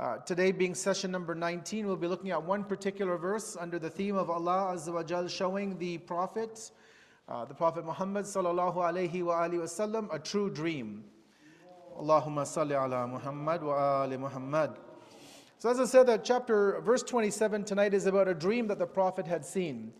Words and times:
Uh, 0.00 0.16
today, 0.26 0.50
being 0.50 0.74
session 0.74 1.12
number 1.12 1.36
19, 1.36 1.86
we'll 1.86 1.94
be 1.94 2.08
looking 2.08 2.32
at 2.32 2.42
one 2.42 2.64
particular 2.64 3.16
verse 3.16 3.56
under 3.60 3.78
the 3.78 3.88
theme 3.88 4.16
of 4.16 4.28
Allah 4.28 4.74
Azza 4.74 4.92
wa 4.92 5.04
Jal 5.04 5.28
showing 5.28 5.78
the 5.78 5.98
Prophet, 5.98 6.72
uh, 7.28 7.44
the 7.44 7.54
Prophet 7.54 7.84
Muhammad 7.84 8.24
sallallahu 8.24 8.74
alayhi 8.74 9.22
wa 9.22 9.46
alihi 9.46 9.60
wasallam, 9.60 10.12
a 10.12 10.18
true 10.18 10.50
dream. 10.50 11.04
Allahumma 11.96 12.42
salli 12.42 12.72
ala 12.72 13.06
Muhammad 13.06 13.62
wa 13.62 14.02
ali 14.02 14.16
Muhammad. 14.16 14.72
So, 15.58 15.70
as 15.70 15.78
I 15.78 15.84
said, 15.84 16.08
that 16.08 16.24
chapter, 16.24 16.80
verse 16.80 17.04
27 17.04 17.62
tonight 17.62 17.94
is 17.94 18.06
about 18.06 18.26
a 18.26 18.34
dream 18.34 18.66
that 18.66 18.80
the 18.80 18.86
Prophet 18.86 19.28
had 19.28 19.46
seen. 19.46 19.92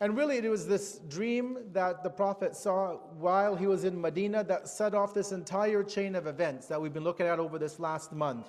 And 0.00 0.16
really, 0.16 0.38
it 0.38 0.48
was 0.48 0.66
this 0.66 1.00
dream 1.10 1.58
that 1.72 2.02
the 2.02 2.08
Prophet 2.08 2.56
saw 2.56 2.94
while 3.18 3.56
he 3.56 3.66
was 3.66 3.84
in 3.84 4.00
Medina 4.00 4.42
that 4.44 4.68
set 4.68 4.94
off 4.94 5.12
this 5.12 5.32
entire 5.32 5.82
chain 5.82 6.14
of 6.14 6.26
events 6.26 6.66
that 6.68 6.80
we've 6.80 6.94
been 6.94 7.04
looking 7.04 7.26
at 7.26 7.38
over 7.38 7.58
this 7.58 7.78
last 7.78 8.10
month 8.10 8.46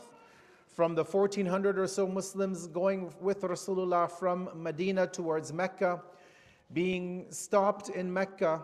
from 0.76 0.94
the 0.94 1.06
1400 1.06 1.80
or 1.80 1.88
so 1.88 2.06
Muslims 2.06 2.68
going 2.68 3.10
with 3.22 3.42
Rasulullah 3.42 4.12
from 4.12 4.50
Medina 4.54 5.08
towards 5.08 5.54
Mecca, 5.54 6.02
being 6.74 7.28
stopped 7.30 7.88
in 7.88 8.12
Mecca, 8.12 8.62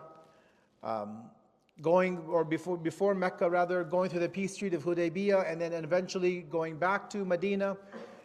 um, 0.82 1.30
going, 1.80 2.18
or 2.28 2.44
before, 2.44 2.76
before 2.76 3.14
Mecca 3.14 3.48
rather, 3.48 3.82
going 3.82 4.10
through 4.10 4.20
the 4.20 4.28
peace 4.28 4.54
treaty 4.54 4.76
of 4.76 4.84
Hudaybiyah, 4.84 5.50
and 5.50 5.58
then 5.58 5.72
eventually 5.72 6.42
going 6.42 6.76
back 6.76 7.08
to 7.10 7.24
Medina, 7.24 7.78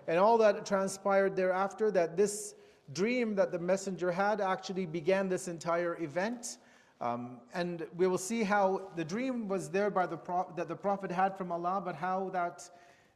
and 0.10 0.20
all 0.20 0.38
that 0.38 0.66
transpired 0.66 1.38
thereafter, 1.38 1.90
that 1.92 2.18
this 2.18 2.56
dream 2.92 3.36
that 3.36 3.54
the 3.54 3.60
messenger 3.60 4.12
had 4.12 4.42
actually 4.42 4.86
began 4.86 5.30
this 5.30 5.48
entire 5.48 5.98
event. 6.04 6.58
Um, 7.00 7.40
and 7.54 7.86
we 7.96 8.08
will 8.08 8.18
see 8.18 8.44
how 8.44 8.90
the 8.98 9.06
dream 9.06 9.48
was 9.48 9.70
there 9.70 9.90
by 9.90 10.08
the 10.08 10.18
that 10.58 10.68
the 10.68 10.76
Prophet 10.76 11.10
had 11.10 11.38
from 11.38 11.54
Allah, 11.54 11.82
but 11.84 11.96
how 11.96 12.30
that 12.34 12.70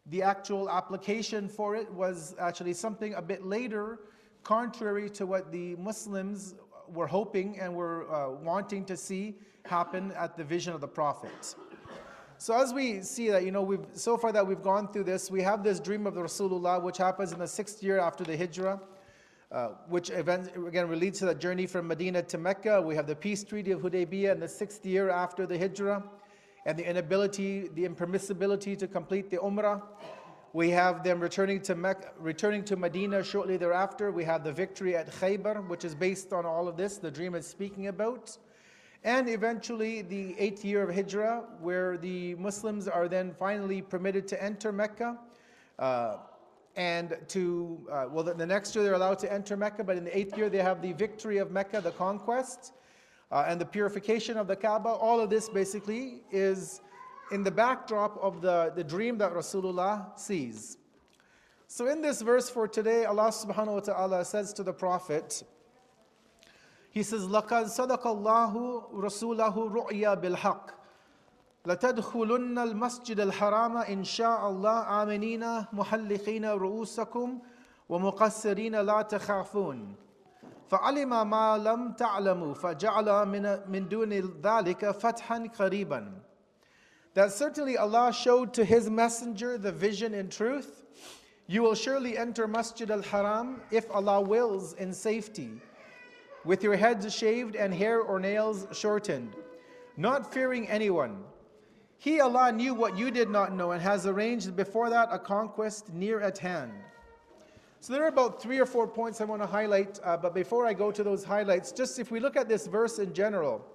the 0.07 0.21
actual 0.23 0.69
application 0.69 1.47
for 1.47 1.75
it 1.75 1.91
was 1.93 2.35
actually 2.39 2.73
something 2.73 3.13
a 3.13 3.21
bit 3.21 3.45
later, 3.45 3.99
contrary 4.43 5.09
to 5.11 5.25
what 5.25 5.51
the 5.51 5.75
Muslims 5.75 6.55
were 6.87 7.07
hoping 7.07 7.59
and 7.59 7.73
were 7.73 8.11
uh, 8.11 8.31
wanting 8.31 8.83
to 8.85 8.97
see 8.97 9.35
happen 9.65 10.11
at 10.13 10.35
the 10.35 10.43
vision 10.43 10.73
of 10.73 10.81
the 10.81 10.87
Prophet. 10.87 11.55
So 12.39 12.59
as 12.59 12.73
we 12.73 13.01
see 13.01 13.29
that, 13.29 13.45
you 13.45 13.51
know, 13.51 13.61
we've 13.61 13.85
so 13.93 14.17
far 14.17 14.31
that 14.31 14.45
we've 14.45 14.63
gone 14.63 14.91
through 14.91 15.03
this, 15.03 15.29
we 15.29 15.43
have 15.43 15.63
this 15.63 15.79
dream 15.79 16.07
of 16.07 16.15
the 16.15 16.21
Rasulullah, 16.21 16.81
which 16.81 16.97
happens 16.97 17.31
in 17.31 17.37
the 17.37 17.47
sixth 17.47 17.83
year 17.83 17.99
after 17.99 18.23
the 18.23 18.35
Hijrah, 18.35 18.81
uh, 19.51 19.67
which 19.87 20.09
event, 20.09 20.49
again 20.55 20.89
leads 20.99 21.19
to 21.19 21.25
the 21.25 21.35
journey 21.35 21.67
from 21.67 21.87
Medina 21.87 22.23
to 22.23 22.39
Mecca. 22.39 22.81
We 22.81 22.95
have 22.95 23.05
the 23.05 23.15
peace 23.15 23.43
treaty 23.43 23.69
of 23.69 23.81
Hudaybiyah 23.81 24.31
in 24.31 24.39
the 24.39 24.47
sixth 24.47 24.83
year 24.83 25.11
after 25.11 25.45
the 25.45 25.57
Hijrah 25.57 26.03
and 26.65 26.77
the 26.77 26.87
inability, 26.87 27.69
the 27.69 27.87
impermissibility 27.87 28.77
to 28.77 28.87
complete 28.87 29.29
the 29.29 29.37
Umrah. 29.37 29.81
We 30.53 30.69
have 30.71 31.03
them 31.03 31.19
returning 31.19 31.61
to 31.61 31.75
Mecca, 31.75 32.11
returning 32.19 32.63
to 32.65 32.75
Medina 32.75 33.23
shortly 33.23 33.57
thereafter. 33.57 34.11
We 34.11 34.25
have 34.25 34.43
the 34.43 34.51
victory 34.51 34.95
at 34.95 35.09
Khaybar, 35.09 35.67
which 35.67 35.85
is 35.85 35.95
based 35.95 36.33
on 36.33 36.45
all 36.45 36.67
of 36.67 36.75
this, 36.77 36.97
the 36.97 37.09
dream 37.09 37.35
is 37.35 37.47
speaking 37.47 37.87
about. 37.87 38.37
And 39.03 39.29
eventually 39.29 40.03
the 40.03 40.35
eighth 40.37 40.63
year 40.63 40.83
of 40.83 40.93
Hijrah, 40.93 41.43
where 41.59 41.97
the 41.97 42.35
Muslims 42.35 42.87
are 42.87 43.07
then 43.07 43.33
finally 43.39 43.81
permitted 43.81 44.27
to 44.27 44.43
enter 44.43 44.71
Mecca. 44.71 45.17
Uh, 45.79 46.17
and 46.75 47.17
to, 47.27 47.79
uh, 47.91 48.05
well, 48.11 48.23
the, 48.23 48.33
the, 48.33 48.45
next 48.45 48.75
year 48.75 48.83
they're 48.83 48.93
allowed 48.93 49.19
to 49.19 49.31
enter 49.31 49.57
Mecca, 49.57 49.83
but 49.83 49.97
in 49.97 50.03
the 50.03 50.17
eighth 50.17 50.37
year 50.37 50.49
they 50.49 50.59
have 50.59 50.81
the 50.81 50.93
victory 50.93 51.37
of 51.37 51.51
Mecca, 51.51 51.81
the 51.81 51.91
conquest 51.91 52.73
uh, 53.30 53.44
and 53.48 53.60
the 53.60 53.64
purification 53.64 54.36
of 54.36 54.46
the 54.46 54.56
Kaaba. 54.56 54.88
All 54.88 55.20
of 55.20 55.30
this 55.30 55.48
basically 55.48 56.22
is 56.30 56.80
in 57.32 57.42
the 57.42 57.50
backdrop 57.50 58.16
of 58.22 58.40
the, 58.40 58.72
the 58.74 58.84
dream 58.84 59.18
that 59.18 59.32
Rasulullah 59.32 60.18
sees. 60.18 60.78
So 61.68 61.88
in 61.88 62.00
this 62.00 62.22
verse 62.22 62.48
for 62.48 62.68
today, 62.68 63.04
Allah 63.04 63.28
subhanahu 63.28 63.74
wa 63.74 63.80
ta'ala 63.80 64.24
says 64.24 64.52
to 64.54 64.62
the 64.62 64.72
Prophet, 64.72 65.42
He 66.90 67.02
says, 67.02 67.22
لَقَدْ 67.22 67.66
صَدَقَ 67.66 68.02
اللَّهُ 68.02 68.92
رَسُولَهُ 68.94 69.54
رُؤْيَا 69.54 70.22
بِالْحَقِّ 70.22 70.76
لتدخلن 71.66 72.58
المسجد 72.58 73.20
الحرام 73.20 73.76
إن 73.76 74.04
شاء 74.04 74.50
الله 74.50 75.02
آمنين 75.02 75.64
محلقين 75.72 76.44
رؤوسكم 76.44 77.38
ومقصرين 77.88 78.74
لا 78.74 79.02
تخافون 79.02 79.94
فعلم 80.70 81.30
ما 81.30 81.58
لم 81.58 81.92
تعلموا 81.92 82.54
فجعل 82.54 83.28
من 83.28 83.60
من 83.68 83.88
دون 83.88 84.12
ذلك 84.42 84.90
فتحا 84.90 85.48
قريبا 85.58 86.12
that 87.14 87.32
certainly 87.32 87.78
Allah 87.78 88.12
showed 88.12 88.52
to 88.54 88.64
his 88.64 88.90
messenger 88.90 89.56
the 89.58 89.72
vision 89.72 90.12
in 90.14 90.28
truth 90.28 90.82
you 91.46 91.62
will 91.62 91.74
surely 91.74 92.18
enter 92.18 92.48
Masjid 92.48 92.90
al-Haram 92.90 93.62
if 93.70 93.88
Allah 93.90 94.20
wills 94.20 94.72
in 94.74 94.92
safety 94.92 95.50
with 96.44 96.62
your 96.62 96.76
heads 96.76 97.14
shaved 97.14 97.54
and 97.54 97.72
hair 97.72 98.00
or 98.00 98.18
nails 98.18 98.66
shortened 98.72 99.34
not 99.96 100.32
fearing 100.32 100.68
anyone 100.68 101.24
he 101.98 102.20
Allah 102.20 102.52
knew 102.52 102.74
what 102.74 102.98
you 102.98 103.10
did 103.10 103.30
not 103.30 103.54
know 103.54 103.70
and 103.70 103.80
has 103.80 104.06
arranged 104.06 104.56
before 104.56 104.90
that 104.90 105.08
a 105.12 105.18
conquest 105.18 105.92
near 105.92 106.20
at 106.20 106.38
hand 106.38 106.72
so 107.81 107.93
there 107.93 108.03
are 108.03 108.09
about 108.09 108.39
three 108.39 108.59
or 108.59 108.67
four 108.67 108.87
points 108.87 109.21
I 109.21 109.23
want 109.23 109.41
to 109.41 109.47
highlight, 109.47 109.99
uh, 110.03 110.15
but 110.15 110.35
before 110.35 110.67
I 110.67 110.73
go 110.73 110.91
to 110.91 111.03
those 111.03 111.23
highlights, 111.23 111.71
just 111.71 111.97
if 111.97 112.11
we 112.11 112.19
look 112.19 112.37
at 112.37 112.47
this 112.47 112.67
verse 112.67 112.99
in 112.99 113.11
general, 113.11 113.65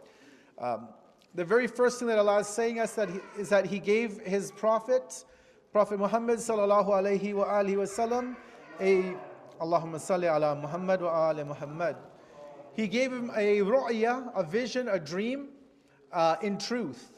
um, 0.58 0.88
the 1.34 1.44
very 1.44 1.66
first 1.66 1.98
thing 1.98 2.06
that 2.06 2.18
Allah 2.20 2.38
is 2.38 2.46
saying 2.46 2.78
us 2.78 2.94
that 2.94 3.10
he, 3.10 3.18
is 3.36 3.48
that 3.48 3.66
He 3.66 3.80
gave 3.80 4.20
His 4.20 4.52
Prophet, 4.52 5.24
Prophet 5.72 5.98
Muhammad 5.98 6.38
sallallahu 6.38 6.88
alaihi 6.88 7.34
wa 7.34 7.46
alihi 7.46 7.74
wasallam, 7.74 8.36
a 8.80 9.16
Allahumma 9.60 9.96
salli 9.96 10.32
ala 10.32 10.54
Muhammad 10.54 11.02
wa 11.02 11.28
ali 11.28 11.42
Muhammad. 11.42 11.96
He 12.76 12.86
gave 12.86 13.12
him 13.12 13.32
a 13.34 13.58
ru'ya, 13.58 14.30
a 14.36 14.44
vision, 14.44 14.88
a 14.88 15.00
dream, 15.00 15.48
uh, 16.12 16.36
in 16.42 16.58
truth. 16.58 17.15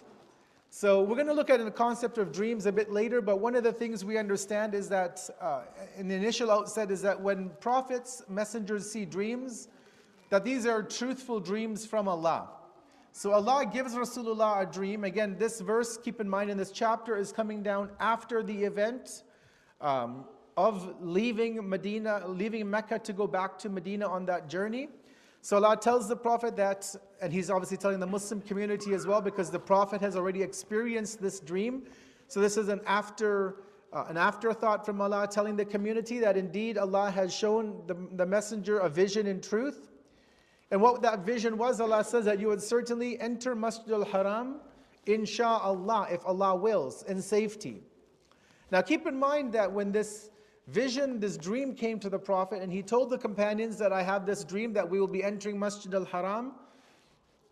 So 0.70 1.02
we're 1.02 1.14
going 1.14 1.28
to 1.28 1.32
look 1.32 1.48
at 1.48 1.64
the 1.64 1.70
concept 1.70 2.18
of 2.18 2.30
dreams 2.30 2.66
a 2.66 2.72
bit 2.72 2.92
later, 2.92 3.22
but 3.22 3.40
one 3.40 3.54
of 3.54 3.64
the 3.64 3.72
things 3.72 4.04
we 4.04 4.18
understand 4.18 4.74
is 4.74 4.88
that, 4.90 5.28
uh, 5.40 5.62
in 5.96 6.08
the 6.08 6.14
initial 6.14 6.50
outset, 6.50 6.90
is 6.90 7.00
that 7.02 7.18
when 7.18 7.48
prophets, 7.60 8.22
messengers 8.28 8.90
see 8.90 9.06
dreams, 9.06 9.68
that 10.28 10.44
these 10.44 10.66
are 10.66 10.82
truthful 10.82 11.40
dreams 11.40 11.86
from 11.86 12.06
Allah. 12.06 12.50
So 13.12 13.32
Allah 13.32 13.64
gives 13.64 13.94
Rasulullah 13.94 14.62
a 14.62 14.70
dream. 14.70 15.04
Again, 15.04 15.36
this 15.38 15.60
verse, 15.62 15.96
keep 15.96 16.20
in 16.20 16.28
mind, 16.28 16.50
in 16.50 16.58
this 16.58 16.70
chapter 16.70 17.16
is 17.16 17.32
coming 17.32 17.62
down 17.62 17.88
after 17.98 18.42
the 18.42 18.64
event 18.64 19.22
um, 19.80 20.26
of 20.58 20.96
leaving 21.00 21.66
Medina, 21.66 22.28
leaving 22.28 22.68
Mecca 22.68 22.98
to 22.98 23.12
go 23.14 23.26
back 23.26 23.58
to 23.60 23.70
Medina 23.70 24.06
on 24.06 24.26
that 24.26 24.50
journey. 24.50 24.90
So 25.48 25.56
Allah 25.56 25.78
tells 25.78 26.10
the 26.10 26.14
Prophet 26.14 26.56
that, 26.56 26.94
and 27.22 27.32
He's 27.32 27.48
obviously 27.48 27.78
telling 27.78 28.00
the 28.00 28.06
Muslim 28.06 28.42
community 28.42 28.92
as 28.92 29.06
well, 29.06 29.22
because 29.22 29.50
the 29.50 29.58
Prophet 29.58 29.98
has 30.02 30.14
already 30.14 30.42
experienced 30.42 31.22
this 31.22 31.40
dream. 31.40 31.84
So 32.26 32.38
this 32.38 32.58
is 32.58 32.68
an 32.68 32.82
after. 32.86 33.56
Uh, 33.90 34.04
an 34.10 34.18
afterthought 34.18 34.84
from 34.84 35.00
Allah 35.00 35.26
telling 35.26 35.56
the 35.56 35.64
community 35.64 36.18
that 36.18 36.36
indeed 36.36 36.76
Allah 36.76 37.10
has 37.10 37.34
shown 37.34 37.82
the, 37.86 37.96
the 38.16 38.26
messenger 38.26 38.80
a 38.80 38.88
vision 38.90 39.26
in 39.26 39.40
truth. 39.40 39.88
And 40.70 40.82
what 40.82 41.00
that 41.00 41.20
vision 41.20 41.56
was, 41.56 41.80
Allah 41.80 42.04
says 42.04 42.26
that 42.26 42.38
you 42.38 42.48
would 42.48 42.60
certainly 42.60 43.18
enter 43.18 43.54
Masjid 43.54 43.94
al 43.94 44.04
Haram, 44.04 44.56
insha'Allah, 45.06 46.12
if 46.12 46.26
Allah 46.26 46.54
wills, 46.56 47.04
in 47.04 47.22
safety. 47.22 47.80
Now 48.70 48.82
keep 48.82 49.06
in 49.06 49.18
mind 49.18 49.54
that 49.54 49.72
when 49.72 49.90
this 49.90 50.28
vision, 50.68 51.18
this 51.18 51.36
dream 51.36 51.74
came 51.74 51.98
to 52.00 52.10
the 52.10 52.18
Prophet, 52.18 52.62
and 52.62 52.72
he 52.72 52.82
told 52.82 53.10
the 53.10 53.18
companions 53.18 53.78
that 53.78 53.92
I 53.92 54.02
have 54.02 54.26
this 54.26 54.44
dream 54.44 54.72
that 54.74 54.88
we 54.88 55.00
will 55.00 55.08
be 55.08 55.24
entering 55.24 55.58
Masjid 55.58 55.94
al 55.94 56.04
Haram. 56.04 56.52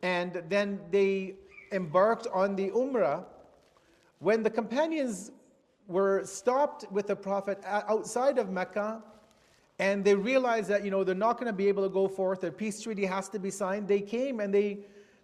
And 0.02 0.42
then 0.48 0.80
they 0.90 1.34
embarked 1.72 2.26
on 2.32 2.54
the 2.54 2.70
Umrah. 2.70 3.24
When 4.18 4.42
the 4.42 4.50
companions 4.50 5.32
were 5.88 6.24
stopped 6.24 6.90
with 6.92 7.06
the 7.06 7.16
Prophet 7.16 7.58
outside 7.64 8.38
of 8.38 8.50
Mecca, 8.50 9.02
and 9.78 10.04
they 10.04 10.14
realized 10.14 10.68
that 10.68 10.84
you 10.84 10.90
know 10.90 11.04
they're 11.04 11.14
not 11.14 11.34
going 11.34 11.46
to 11.46 11.52
be 11.52 11.68
able 11.68 11.82
to 11.82 11.88
go 11.88 12.08
forth, 12.08 12.44
a 12.44 12.50
peace 12.50 12.80
treaty 12.80 13.04
has 13.04 13.28
to 13.30 13.38
be 13.38 13.50
signed, 13.50 13.88
they 13.88 14.00
came 14.00 14.40
and 14.40 14.52
they 14.52 14.78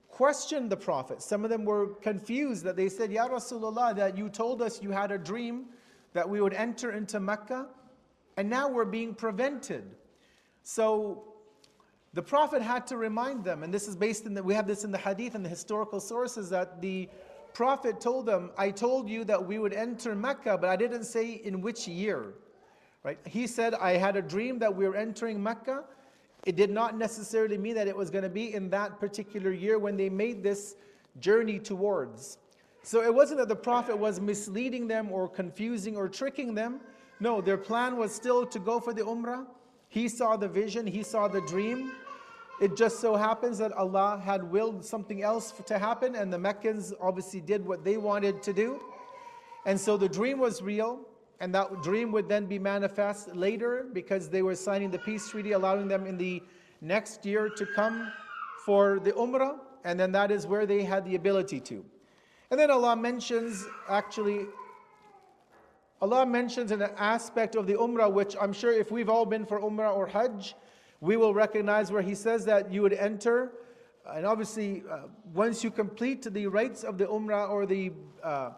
questioned 0.08 0.70
the 0.70 0.76
Prophet. 0.76 1.22
Some 1.22 1.42
of 1.42 1.50
them 1.50 1.64
were 1.64 1.88
confused 1.94 2.64
that 2.64 2.76
they 2.76 2.88
said, 2.90 3.10
Ya 3.10 3.28
Rasulullah, 3.28 3.96
that 3.96 4.16
you 4.16 4.28
told 4.28 4.60
us 4.60 4.82
you 4.82 4.90
had 4.90 5.10
a 5.10 5.18
dream 5.18 5.66
that 6.12 6.28
we 6.28 6.42
would 6.42 6.52
enter 6.52 6.92
into 6.92 7.18
Mecca 7.18 7.66
and 8.36 8.48
now 8.48 8.68
we're 8.68 8.84
being 8.84 9.14
prevented. 9.14 9.84
So 10.62 11.24
the 12.14 12.22
Prophet 12.22 12.62
had 12.62 12.86
to 12.88 12.96
remind 12.96 13.44
them, 13.44 13.62
and 13.62 13.72
this 13.72 13.88
is 13.88 13.96
based 13.96 14.26
in 14.26 14.34
that 14.34 14.44
we 14.44 14.54
have 14.54 14.66
this 14.66 14.84
in 14.84 14.90
the 14.90 14.98
hadith 14.98 15.34
and 15.34 15.44
the 15.44 15.48
historical 15.48 16.00
sources 16.00 16.50
that 16.50 16.80
the 16.80 17.08
Prophet 17.54 18.00
told 18.00 18.26
them, 18.26 18.50
I 18.56 18.70
told 18.70 19.08
you 19.08 19.24
that 19.24 19.44
we 19.44 19.58
would 19.58 19.72
enter 19.72 20.14
Mecca, 20.14 20.56
but 20.58 20.70
I 20.70 20.76
didn't 20.76 21.04
say 21.04 21.40
in 21.44 21.60
which 21.60 21.86
year. 21.86 22.34
Right? 23.02 23.18
He 23.26 23.46
said, 23.46 23.74
I 23.74 23.92
had 23.92 24.16
a 24.16 24.22
dream 24.22 24.58
that 24.60 24.74
we 24.74 24.88
were 24.88 24.96
entering 24.96 25.42
Mecca. 25.42 25.84
It 26.46 26.56
did 26.56 26.70
not 26.70 26.96
necessarily 26.96 27.58
mean 27.58 27.74
that 27.74 27.88
it 27.88 27.96
was 27.96 28.10
going 28.10 28.24
to 28.24 28.30
be 28.30 28.54
in 28.54 28.70
that 28.70 29.00
particular 29.00 29.52
year 29.52 29.78
when 29.78 29.96
they 29.96 30.08
made 30.08 30.42
this 30.42 30.76
journey 31.20 31.58
towards. 31.58 32.38
So 32.82 33.02
it 33.02 33.14
wasn't 33.14 33.38
that 33.38 33.48
the 33.48 33.56
Prophet 33.56 33.96
was 33.96 34.20
misleading 34.20 34.88
them 34.88 35.12
or 35.12 35.28
confusing 35.28 35.96
or 35.96 36.08
tricking 36.08 36.54
them. 36.54 36.80
No, 37.22 37.40
their 37.40 37.56
plan 37.56 37.96
was 37.98 38.12
still 38.12 38.44
to 38.46 38.58
go 38.58 38.80
for 38.80 38.92
the 38.92 39.02
Umrah. 39.02 39.46
He 39.88 40.08
saw 40.08 40.36
the 40.36 40.48
vision, 40.48 40.84
he 40.84 41.04
saw 41.04 41.28
the 41.28 41.40
dream. 41.42 41.92
It 42.60 42.76
just 42.76 42.98
so 42.98 43.14
happens 43.14 43.58
that 43.58 43.70
Allah 43.74 44.20
had 44.24 44.42
willed 44.42 44.84
something 44.84 45.22
else 45.22 45.52
to 45.66 45.78
happen, 45.78 46.16
and 46.16 46.32
the 46.32 46.38
Meccans 46.38 46.92
obviously 47.00 47.40
did 47.40 47.64
what 47.64 47.84
they 47.84 47.96
wanted 47.96 48.42
to 48.42 48.52
do. 48.52 48.80
And 49.66 49.80
so 49.80 49.96
the 49.96 50.08
dream 50.08 50.40
was 50.40 50.62
real, 50.62 50.98
and 51.38 51.54
that 51.54 51.80
dream 51.84 52.10
would 52.10 52.28
then 52.28 52.46
be 52.46 52.58
manifest 52.58 53.32
later 53.36 53.86
because 53.92 54.28
they 54.28 54.42
were 54.42 54.56
signing 54.56 54.90
the 54.90 54.98
peace 54.98 55.28
treaty, 55.28 55.52
allowing 55.52 55.86
them 55.86 56.08
in 56.08 56.18
the 56.18 56.42
next 56.80 57.24
year 57.24 57.48
to 57.50 57.64
come 57.66 58.10
for 58.66 58.98
the 58.98 59.12
Umrah, 59.12 59.60
and 59.84 59.98
then 59.98 60.10
that 60.10 60.32
is 60.32 60.44
where 60.44 60.66
they 60.66 60.82
had 60.82 61.04
the 61.04 61.14
ability 61.14 61.60
to. 61.60 61.84
And 62.50 62.58
then 62.58 62.72
Allah 62.72 62.96
mentions 62.96 63.64
actually, 63.88 64.46
Allah 66.02 66.26
mentions 66.26 66.72
an 66.72 66.82
aspect 66.96 67.54
of 67.54 67.68
the 67.68 67.74
Umrah 67.74 68.12
which 68.12 68.34
I'm 68.40 68.52
sure 68.52 68.72
if 68.72 68.90
we've 68.90 69.08
all 69.08 69.24
been 69.24 69.46
for 69.46 69.60
Umrah 69.60 69.96
or 69.96 70.08
Hajj, 70.08 70.56
we 71.00 71.16
will 71.16 71.32
recognize 71.32 71.92
where 71.92 72.02
He 72.02 72.16
says 72.16 72.44
that 72.46 72.72
you 72.72 72.82
would 72.82 72.92
enter. 72.92 73.52
And 74.04 74.26
obviously, 74.26 74.82
uh, 74.90 75.02
once 75.32 75.62
you 75.62 75.70
complete 75.70 76.24
the 76.24 76.48
rites 76.48 76.82
of 76.82 76.98
the 76.98 77.06
Umrah 77.06 77.48
or 77.50 77.66
the 77.66 77.92
uh, 78.20 78.50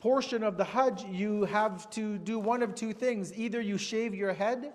portion 0.00 0.42
of 0.42 0.56
the 0.56 0.64
Hajj, 0.64 1.04
you 1.04 1.44
have 1.44 1.90
to 1.90 2.16
do 2.16 2.38
one 2.38 2.62
of 2.62 2.74
two 2.74 2.94
things. 2.94 3.36
Either 3.38 3.60
you 3.60 3.76
shave 3.76 4.14
your 4.14 4.32
head, 4.32 4.72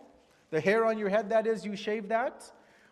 the 0.52 0.62
hair 0.62 0.86
on 0.86 1.00
your 1.00 1.10
head, 1.10 1.28
that 1.32 1.48
is, 1.48 1.66
you 1.66 1.76
shave 1.76 2.08
that, 2.10 2.52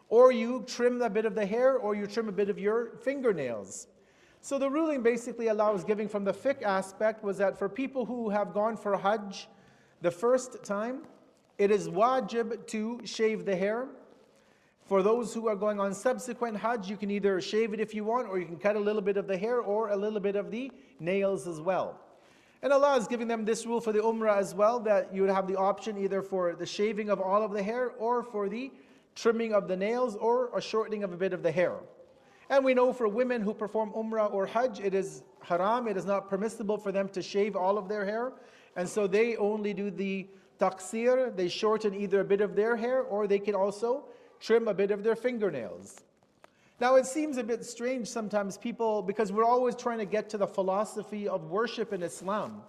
or 0.09 0.31
you 0.31 0.63
trim 0.65 1.03
a 1.03 1.09
bit 1.09 1.25
of 1.25 1.35
the 1.35 1.45
hair, 1.45 1.77
or 1.77 1.93
you 1.93 2.07
trim 2.07 2.29
a 2.29 2.31
bit 2.31 2.49
of 2.49 2.57
your 2.57 2.97
fingernails. 3.03 3.85
So 4.47 4.57
the 4.57 4.69
ruling 4.69 5.03
basically 5.03 5.49
Allah 5.49 5.73
was 5.73 5.83
giving 5.83 6.07
from 6.07 6.23
the 6.23 6.31
fiqh 6.31 6.63
aspect 6.63 7.21
was 7.21 7.37
that 7.37 7.59
for 7.59 7.67
people 7.67 8.05
who 8.05 8.29
have 8.29 8.53
gone 8.53 8.77
for 8.77 8.95
Hajj 8.95 9.45
the 10.01 10.09
first 10.09 10.63
time, 10.63 11.01
it 11.57 11.69
is 11.69 11.89
wajib 11.89 12.65
to 12.67 13.01
shave 13.03 13.43
the 13.43 13.57
hair. 13.57 13.89
For 14.85 15.03
those 15.03 15.33
who 15.33 15.49
are 15.49 15.55
going 15.57 15.81
on 15.81 15.93
subsequent 15.93 16.55
Hajj, 16.55 16.89
you 16.89 16.95
can 16.95 17.11
either 17.11 17.41
shave 17.41 17.73
it 17.73 17.81
if 17.81 17.93
you 17.93 18.05
want, 18.05 18.29
or 18.29 18.39
you 18.39 18.45
can 18.45 18.55
cut 18.55 18.77
a 18.77 18.79
little 18.79 19.01
bit 19.01 19.17
of 19.17 19.27
the 19.27 19.37
hair 19.37 19.59
or 19.59 19.89
a 19.89 19.97
little 19.97 20.21
bit 20.21 20.37
of 20.37 20.49
the 20.49 20.71
nails 21.01 21.45
as 21.45 21.59
well. 21.59 21.99
And 22.61 22.71
Allah 22.71 22.95
is 22.95 23.05
giving 23.05 23.27
them 23.27 23.43
this 23.43 23.65
rule 23.65 23.81
for 23.81 23.91
the 23.91 23.99
Umrah 23.99 24.37
as 24.37 24.55
well 24.55 24.79
that 24.79 25.13
you 25.13 25.23
would 25.23 25.29
have 25.29 25.47
the 25.47 25.57
option 25.57 25.97
either 25.97 26.21
for 26.21 26.55
the 26.55 26.65
shaving 26.65 27.09
of 27.09 27.19
all 27.19 27.43
of 27.43 27.51
the 27.51 27.61
hair 27.61 27.89
or 27.99 28.23
for 28.23 28.47
the 28.47 28.71
trimming 29.13 29.53
of 29.53 29.67
the 29.67 29.75
nails 29.75 30.15
or 30.15 30.57
a 30.57 30.61
shortening 30.61 31.03
of 31.03 31.11
a 31.11 31.17
bit 31.17 31.33
of 31.33 31.43
the 31.43 31.51
hair. 31.51 31.73
And 32.49 32.63
we 32.63 32.73
know 32.73 32.93
for 32.93 33.07
women 33.07 33.41
who 33.41 33.53
perform 33.53 33.91
Umrah 33.91 34.33
or 34.33 34.45
Hajj, 34.45 34.79
it 34.79 34.93
is 34.93 35.23
haram, 35.41 35.87
it 35.87 35.97
is 35.97 36.05
not 36.05 36.29
permissible 36.29 36.77
for 36.77 36.91
them 36.91 37.09
to 37.09 37.21
shave 37.21 37.55
all 37.55 37.77
of 37.77 37.89
their 37.89 38.05
hair. 38.05 38.33
And 38.75 38.87
so 38.87 39.07
they 39.07 39.35
only 39.35 39.73
do 39.73 39.91
the 39.91 40.27
taqsir, 40.59 41.35
they 41.35 41.49
shorten 41.49 41.93
either 41.93 42.21
a 42.21 42.25
bit 42.25 42.41
of 42.41 42.55
their 42.55 42.75
hair 42.75 43.01
or 43.01 43.27
they 43.27 43.39
can 43.39 43.55
also 43.55 44.05
trim 44.39 44.67
a 44.67 44.73
bit 44.73 44.91
of 44.91 45.03
their 45.03 45.15
fingernails. 45.15 46.01
Now 46.79 46.95
it 46.95 47.05
seems 47.05 47.37
a 47.37 47.43
bit 47.43 47.65
strange 47.65 48.07
sometimes 48.07 48.57
people, 48.57 49.01
because 49.01 49.31
we're 49.31 49.43
always 49.43 49.75
trying 49.75 49.97
to 49.97 50.05
get 50.05 50.29
to 50.29 50.37
the 50.37 50.47
philosophy 50.47 51.27
of 51.27 51.49
worship 51.49 51.91
in 51.91 52.03
Islam. 52.03 52.61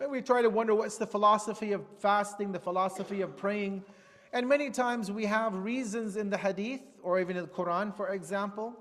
And 0.00 0.10
we 0.10 0.22
try 0.22 0.42
to 0.42 0.48
wonder 0.50 0.74
what's 0.74 0.96
the 0.96 1.06
philosophy 1.06 1.72
of 1.72 1.84
fasting, 1.98 2.52
the 2.52 2.58
philosophy 2.58 3.20
of 3.20 3.36
praying. 3.36 3.84
And 4.32 4.48
many 4.48 4.70
times 4.70 5.10
we 5.10 5.26
have 5.26 5.54
reasons 5.54 6.16
in 6.16 6.30
the 6.30 6.36
hadith 6.36 6.82
or 7.02 7.20
even 7.20 7.36
in 7.36 7.44
the 7.44 7.48
Quran, 7.50 7.94
for 7.94 8.08
example. 8.08 8.74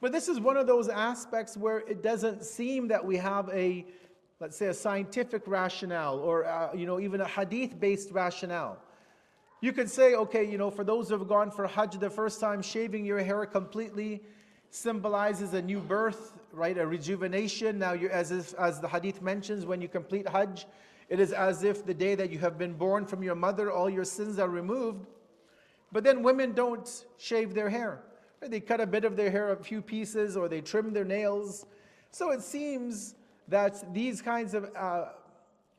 But 0.00 0.12
this 0.12 0.28
is 0.28 0.38
one 0.38 0.56
of 0.56 0.66
those 0.66 0.88
aspects 0.88 1.56
where 1.56 1.78
it 1.78 2.02
doesn't 2.02 2.44
seem 2.44 2.88
that 2.88 3.04
we 3.04 3.16
have 3.16 3.48
a, 3.50 3.86
let's 4.40 4.56
say, 4.56 4.66
a 4.66 4.74
scientific 4.74 5.42
rationale 5.46 6.18
or, 6.18 6.44
uh, 6.44 6.74
you 6.74 6.86
know, 6.86 7.00
even 7.00 7.20
a 7.20 7.26
hadith 7.26 7.78
based 7.80 8.10
rationale. 8.10 8.78
You 9.62 9.72
could 9.72 9.90
say, 9.90 10.14
okay, 10.14 10.44
you 10.44 10.58
know, 10.58 10.70
for 10.70 10.84
those 10.84 11.08
who 11.08 11.18
have 11.18 11.26
gone 11.28 11.50
for 11.50 11.66
Hajj 11.66 11.98
the 11.98 12.10
first 12.10 12.40
time, 12.40 12.60
shaving 12.60 13.06
your 13.06 13.20
hair 13.22 13.46
completely 13.46 14.22
symbolizes 14.70 15.54
a 15.54 15.62
new 15.62 15.80
birth, 15.80 16.34
right? 16.52 16.76
A 16.76 16.86
rejuvenation. 16.86 17.78
Now, 17.78 17.94
you 17.94 18.10
as, 18.10 18.30
if, 18.30 18.52
as 18.54 18.80
the 18.80 18.88
hadith 18.88 19.22
mentions, 19.22 19.64
when 19.64 19.80
you 19.80 19.88
complete 19.88 20.28
Hajj, 20.28 20.66
it 21.08 21.20
is 21.20 21.32
as 21.32 21.62
if 21.62 21.86
the 21.86 21.94
day 21.94 22.14
that 22.16 22.30
you 22.30 22.38
have 22.40 22.58
been 22.58 22.74
born 22.74 23.06
from 23.06 23.22
your 23.22 23.34
mother, 23.34 23.72
all 23.72 23.88
your 23.88 24.04
sins 24.04 24.38
are 24.38 24.48
removed. 24.48 25.06
But 25.90 26.04
then 26.04 26.22
women 26.22 26.52
don't 26.52 27.04
shave 27.16 27.54
their 27.54 27.70
hair. 27.70 28.02
They 28.40 28.60
cut 28.60 28.80
a 28.80 28.86
bit 28.86 29.04
of 29.04 29.16
their 29.16 29.30
hair, 29.30 29.52
a 29.52 29.56
few 29.56 29.80
pieces, 29.80 30.36
or 30.36 30.48
they 30.48 30.60
trim 30.60 30.92
their 30.92 31.04
nails. 31.04 31.66
So 32.10 32.30
it 32.30 32.42
seems 32.42 33.14
that 33.48 33.92
these 33.94 34.22
kinds 34.22 34.54
of 34.54 34.70
uh, 34.76 35.06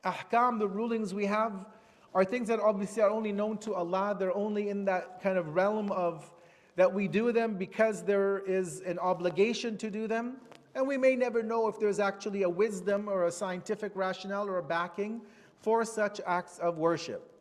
ahkam, 0.04 0.58
the 0.58 0.68
rulings 0.68 1.14
we 1.14 1.26
have, 1.26 1.66
are 2.14 2.24
things 2.24 2.48
that 2.48 2.60
obviously 2.60 3.02
are 3.02 3.10
only 3.10 3.32
known 3.32 3.58
to 3.58 3.74
Allah. 3.74 4.16
They're 4.18 4.36
only 4.36 4.70
in 4.70 4.84
that 4.86 5.22
kind 5.22 5.38
of 5.38 5.54
realm 5.54 5.92
of 5.92 6.30
that 6.76 6.92
we 6.92 7.08
do 7.08 7.32
them 7.32 7.54
because 7.54 8.02
there 8.02 8.38
is 8.46 8.80
an 8.80 8.98
obligation 8.98 9.76
to 9.78 9.90
do 9.90 10.06
them. 10.06 10.36
And 10.74 10.86
we 10.86 10.96
may 10.96 11.16
never 11.16 11.42
know 11.42 11.66
if 11.66 11.78
there's 11.80 11.98
actually 11.98 12.42
a 12.42 12.48
wisdom 12.48 13.08
or 13.08 13.26
a 13.26 13.32
scientific 13.32 13.92
rationale 13.96 14.48
or 14.48 14.58
a 14.58 14.62
backing 14.62 15.20
for 15.60 15.84
such 15.84 16.20
acts 16.26 16.58
of 16.58 16.78
worship. 16.78 17.34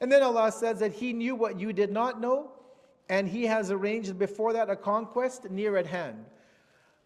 And 0.00 0.10
then 0.10 0.22
Allah 0.22 0.50
says 0.50 0.78
that 0.78 0.92
He 0.92 1.12
knew 1.12 1.34
what 1.34 1.60
you 1.60 1.72
did 1.72 1.92
not 1.92 2.20
know, 2.20 2.52
and 3.08 3.28
he 3.28 3.44
has 3.44 3.70
arranged 3.70 4.18
before 4.18 4.52
that 4.52 4.68
a 4.68 4.76
conquest 4.76 5.50
near 5.50 5.76
at 5.76 5.86
hand. 5.86 6.24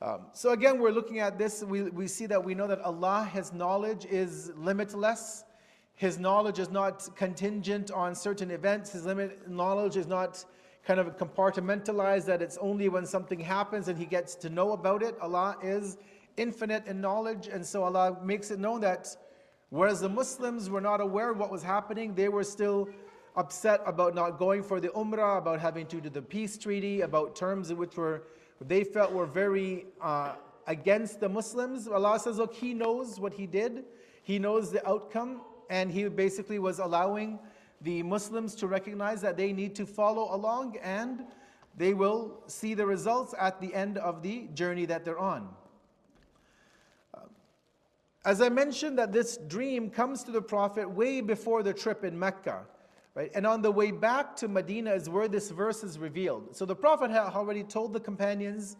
Um, 0.02 0.22
so 0.32 0.50
again, 0.50 0.80
we're 0.80 0.90
looking 0.90 1.20
at 1.20 1.38
this, 1.38 1.62
we, 1.62 1.82
we 1.82 2.08
see 2.08 2.26
that 2.26 2.44
we 2.44 2.56
know 2.56 2.66
that 2.66 2.80
Allah, 2.80 3.30
His 3.32 3.52
knowledge 3.52 4.04
is 4.06 4.50
limitless. 4.56 5.44
His 5.94 6.18
knowledge 6.18 6.58
is 6.58 6.70
not 6.70 7.08
contingent 7.14 7.92
on 7.92 8.16
certain 8.16 8.50
events. 8.50 8.90
His 8.90 9.06
limit, 9.06 9.48
knowledge 9.48 9.96
is 9.96 10.08
not 10.08 10.44
kind 10.84 10.98
of 10.98 11.16
compartmentalized 11.16 12.24
that 12.24 12.42
it's 12.42 12.58
only 12.60 12.88
when 12.88 13.06
something 13.06 13.38
happens 13.38 13.86
and 13.86 13.96
He 13.96 14.04
gets 14.04 14.34
to 14.36 14.50
know 14.50 14.72
about 14.72 15.04
it. 15.04 15.14
Allah 15.20 15.56
is 15.62 15.98
infinite 16.36 16.88
in 16.88 17.00
knowledge, 17.00 17.46
and 17.46 17.64
so 17.64 17.84
Allah 17.84 18.18
makes 18.24 18.50
it 18.50 18.58
known 18.58 18.80
that 18.80 19.16
whereas 19.70 20.00
the 20.00 20.08
Muslims 20.08 20.68
were 20.68 20.80
not 20.80 21.00
aware 21.00 21.30
of 21.30 21.38
what 21.38 21.52
was 21.52 21.62
happening, 21.62 22.12
they 22.16 22.28
were 22.28 22.42
still 22.42 22.88
upset 23.36 23.80
about 23.86 24.14
not 24.14 24.38
going 24.38 24.62
for 24.62 24.80
the 24.80 24.88
Umrah, 24.88 25.38
about 25.38 25.60
having 25.60 25.86
to 25.86 26.00
do 26.00 26.10
the 26.10 26.22
peace 26.22 26.58
treaty, 26.58 27.00
about 27.00 27.34
terms 27.34 27.72
which 27.72 27.96
were 27.96 28.22
they 28.60 28.84
felt 28.84 29.12
were 29.12 29.26
very 29.26 29.86
uh, 30.00 30.34
against 30.66 31.20
the 31.20 31.28
Muslims. 31.28 31.88
Allah 31.88 32.18
says, 32.18 32.38
look, 32.38 32.54
He 32.54 32.74
knows 32.74 33.18
what 33.18 33.32
He 33.32 33.46
did. 33.46 33.84
He 34.22 34.38
knows 34.38 34.70
the 34.70 34.86
outcome, 34.88 35.40
and 35.68 35.90
He 35.90 36.08
basically 36.08 36.58
was 36.58 36.78
allowing 36.78 37.38
the 37.80 38.02
Muslims 38.02 38.54
to 38.56 38.66
recognize 38.66 39.20
that 39.22 39.36
they 39.36 39.52
need 39.52 39.74
to 39.74 39.86
follow 39.86 40.34
along 40.34 40.76
and 40.82 41.24
they 41.76 41.94
will 41.94 42.42
see 42.46 42.74
the 42.74 42.86
results 42.86 43.34
at 43.40 43.60
the 43.60 43.74
end 43.74 43.98
of 43.98 44.22
the 44.22 44.46
journey 44.54 44.84
that 44.86 45.04
they're 45.04 45.18
on. 45.18 45.48
As 48.24 48.40
I 48.40 48.48
mentioned, 48.50 48.98
that 48.98 49.12
this 49.12 49.36
dream 49.48 49.90
comes 49.90 50.22
to 50.24 50.30
the 50.30 50.42
Prophet 50.42 50.88
way 50.88 51.20
before 51.20 51.64
the 51.64 51.72
trip 51.72 52.04
in 52.04 52.16
Mecca. 52.16 52.64
Right? 53.14 53.30
And 53.34 53.46
on 53.46 53.60
the 53.60 53.70
way 53.70 53.90
back 53.90 54.36
to 54.36 54.48
Medina 54.48 54.92
is 54.92 55.08
where 55.08 55.28
this 55.28 55.50
verse 55.50 55.84
is 55.84 55.98
revealed. 55.98 56.56
So 56.56 56.64
the 56.64 56.74
Prophet 56.74 57.10
had 57.10 57.24
already 57.34 57.62
told 57.62 57.92
the 57.92 58.00
companions 58.00 58.76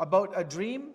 about 0.00 0.32
a 0.34 0.42
dream, 0.42 0.92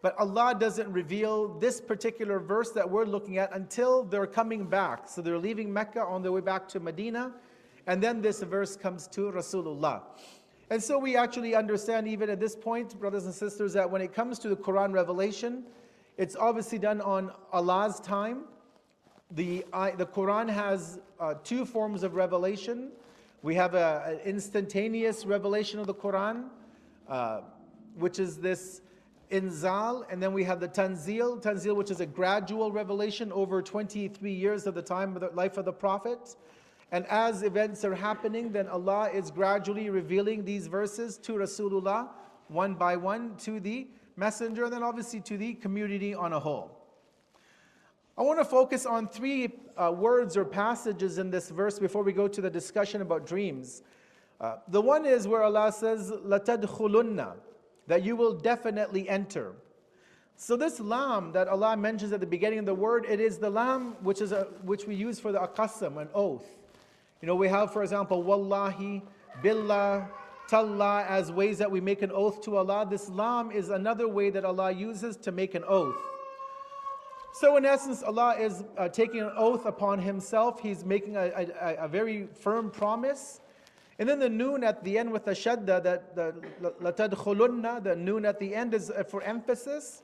but 0.00 0.18
Allah 0.18 0.56
doesn't 0.58 0.90
reveal 0.90 1.58
this 1.58 1.80
particular 1.80 2.38
verse 2.38 2.70
that 2.70 2.88
we're 2.88 3.04
looking 3.04 3.36
at 3.36 3.54
until 3.54 4.04
they're 4.04 4.26
coming 4.26 4.64
back. 4.64 5.08
So 5.08 5.20
they're 5.20 5.38
leaving 5.38 5.70
Mecca 5.70 6.00
on 6.00 6.22
their 6.22 6.32
way 6.32 6.40
back 6.40 6.66
to 6.68 6.80
Medina, 6.80 7.32
and 7.86 8.02
then 8.02 8.22
this 8.22 8.42
verse 8.42 8.74
comes 8.74 9.06
to 9.08 9.30
Rasulullah. 9.30 10.02
And 10.70 10.82
so 10.82 10.98
we 10.98 11.16
actually 11.16 11.54
understand, 11.54 12.08
even 12.08 12.30
at 12.30 12.40
this 12.40 12.54
point, 12.54 12.98
brothers 12.98 13.26
and 13.26 13.34
sisters, 13.34 13.72
that 13.74 13.90
when 13.90 14.00
it 14.00 14.14
comes 14.14 14.38
to 14.40 14.48
the 14.48 14.56
Quran 14.56 14.92
revelation, 14.92 15.64
it's 16.16 16.36
obviously 16.36 16.78
done 16.78 17.00
on 17.00 17.32
Allah's 17.52 18.00
time 18.00 18.44
the, 19.32 19.64
uh, 19.72 19.90
the 19.96 20.06
Quran 20.06 20.48
has 20.48 21.00
uh, 21.20 21.34
two 21.44 21.64
forms 21.64 22.02
of 22.02 22.14
revelation. 22.14 22.90
We 23.42 23.54
have 23.56 23.74
an 23.74 24.18
instantaneous 24.24 25.26
revelation 25.26 25.78
of 25.78 25.86
the 25.86 25.94
Quran, 25.94 26.44
uh, 27.08 27.42
which 27.96 28.18
is 28.18 28.38
this 28.38 28.80
inzal, 29.30 30.04
and 30.10 30.22
then 30.22 30.32
we 30.32 30.44
have 30.44 30.60
the 30.60 30.68
tanzil, 30.68 31.40
tanzil, 31.42 31.76
which 31.76 31.90
is 31.90 32.00
a 32.00 32.06
gradual 32.06 32.72
revelation 32.72 33.30
over 33.32 33.60
23 33.60 34.32
years 34.32 34.66
of 34.66 34.74
the 34.74 34.82
time 34.82 35.14
of 35.14 35.20
the 35.20 35.30
life 35.30 35.58
of 35.58 35.66
the 35.66 35.72
Prophet. 35.72 36.36
And 36.90 37.06
as 37.08 37.42
events 37.42 37.84
are 37.84 37.94
happening, 37.94 38.50
then 38.50 38.66
Allah 38.68 39.10
is 39.12 39.30
gradually 39.30 39.90
revealing 39.90 40.44
these 40.44 40.66
verses 40.66 41.18
to 41.18 41.34
Rasulullah, 41.34 42.08
one 42.48 42.74
by 42.74 42.96
one, 42.96 43.36
to 43.38 43.60
the 43.60 43.88
messenger, 44.16 44.64
and 44.64 44.72
then 44.72 44.82
obviously 44.82 45.20
to 45.20 45.36
the 45.36 45.52
community 45.54 46.14
on 46.14 46.32
a 46.32 46.40
whole. 46.40 46.78
I 48.18 48.22
want 48.22 48.40
to 48.40 48.44
focus 48.44 48.84
on 48.84 49.06
three 49.06 49.48
uh, 49.76 49.92
words 49.96 50.36
or 50.36 50.44
passages 50.44 51.18
in 51.18 51.30
this 51.30 51.50
verse 51.50 51.78
before 51.78 52.02
we 52.02 52.12
go 52.12 52.26
to 52.26 52.40
the 52.40 52.50
discussion 52.50 53.00
about 53.00 53.28
dreams. 53.28 53.82
Uh, 54.40 54.56
the 54.66 54.80
one 54.80 55.06
is 55.06 55.28
where 55.28 55.44
Allah 55.44 55.70
says, 55.70 56.10
"Latadkhulunna," 56.10 57.36
That 57.86 58.02
you 58.02 58.16
will 58.16 58.34
definitely 58.34 59.08
enter. 59.08 59.52
So 60.34 60.56
this 60.56 60.80
lam 60.80 61.30
that 61.32 61.46
Allah 61.46 61.76
mentions 61.76 62.12
at 62.12 62.18
the 62.18 62.26
beginning 62.26 62.58
of 62.58 62.66
the 62.66 62.74
word, 62.74 63.06
it 63.08 63.20
is 63.20 63.38
the 63.38 63.50
lam 63.50 63.94
which, 64.02 64.20
is 64.20 64.32
a, 64.32 64.48
which 64.62 64.84
we 64.84 64.96
use 64.96 65.20
for 65.20 65.30
the 65.30 65.38
aqasam, 65.38 65.96
an 66.02 66.08
oath. 66.12 66.44
You 67.22 67.28
know, 67.28 67.36
we 67.36 67.48
have, 67.48 67.72
for 67.72 67.84
example, 67.84 68.24
wallahi, 68.24 69.00
billah, 69.42 70.08
tallah 70.50 71.06
as 71.06 71.30
ways 71.30 71.58
that 71.58 71.70
we 71.70 71.80
make 71.80 72.02
an 72.02 72.10
oath 72.12 72.42
to 72.42 72.56
Allah. 72.56 72.84
This 72.88 73.08
lam 73.08 73.52
is 73.52 73.70
another 73.70 74.08
way 74.08 74.30
that 74.30 74.44
Allah 74.44 74.72
uses 74.72 75.16
to 75.18 75.30
make 75.30 75.54
an 75.54 75.62
oath. 75.66 75.96
So, 77.40 77.56
in 77.56 77.64
essence, 77.64 78.02
Allah 78.02 78.34
is 78.36 78.64
uh, 78.76 78.88
taking 78.88 79.20
an 79.20 79.30
oath 79.36 79.64
upon 79.64 80.00
Himself. 80.00 80.60
He's 80.60 80.84
making 80.84 81.16
a, 81.16 81.46
a, 81.60 81.84
a, 81.84 81.88
very 81.88 82.26
firm 82.26 82.68
promise. 82.68 83.40
And 84.00 84.08
then 84.08 84.18
the 84.18 84.28
noon 84.28 84.64
at 84.64 84.82
the 84.82 84.98
end 84.98 85.12
with 85.12 85.24
the 85.24 85.30
shadda, 85.30 86.02
the 86.16 86.34
latadkhulunna, 86.82 87.84
the 87.84 87.94
noon 87.94 88.24
at 88.24 88.40
the 88.40 88.52
end 88.52 88.74
is 88.74 88.90
uh, 88.90 89.04
for 89.04 89.22
emphasis. 89.22 90.02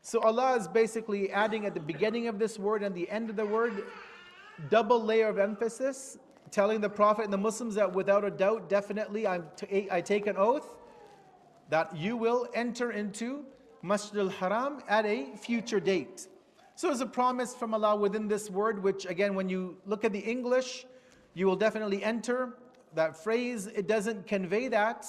So 0.00 0.20
Allah 0.22 0.56
is 0.56 0.66
basically 0.66 1.30
adding 1.30 1.66
at 1.66 1.74
the 1.74 1.80
beginning 1.80 2.26
of 2.26 2.40
this 2.40 2.58
word 2.58 2.82
and 2.82 2.92
the 2.96 3.08
end 3.08 3.30
of 3.30 3.36
the 3.36 3.46
word 3.46 3.84
double 4.68 5.00
layer 5.00 5.28
of 5.28 5.38
emphasis, 5.38 6.18
telling 6.50 6.80
the 6.80 6.90
Prophet 6.90 7.22
and 7.22 7.32
the 7.32 7.38
Muslims 7.38 7.76
that 7.76 7.92
without 7.92 8.24
a 8.24 8.30
doubt, 8.30 8.68
definitely, 8.68 9.24
I'm 9.24 9.46
t- 9.54 9.86
I 9.88 10.00
take 10.00 10.26
an 10.26 10.36
oath 10.36 10.74
that 11.70 11.96
you 11.96 12.16
will 12.16 12.48
enter 12.54 12.90
into 12.90 13.44
Masjid 13.82 14.18
al-Haram 14.18 14.82
at 14.88 15.06
a 15.06 15.36
future 15.36 15.78
date. 15.78 16.26
So 16.82 16.88
there's 16.88 17.00
a 17.00 17.06
promise 17.06 17.54
from 17.54 17.74
Allah 17.74 17.94
within 17.94 18.26
this 18.26 18.50
word, 18.50 18.82
which 18.82 19.06
again, 19.06 19.36
when 19.36 19.48
you 19.48 19.76
look 19.86 20.04
at 20.04 20.12
the 20.12 20.18
English, 20.18 20.84
you 21.32 21.46
will 21.46 21.54
definitely 21.54 22.02
enter. 22.02 22.54
That 22.96 23.16
phrase, 23.16 23.68
it 23.68 23.86
doesn't 23.86 24.26
convey 24.26 24.66
that 24.66 25.06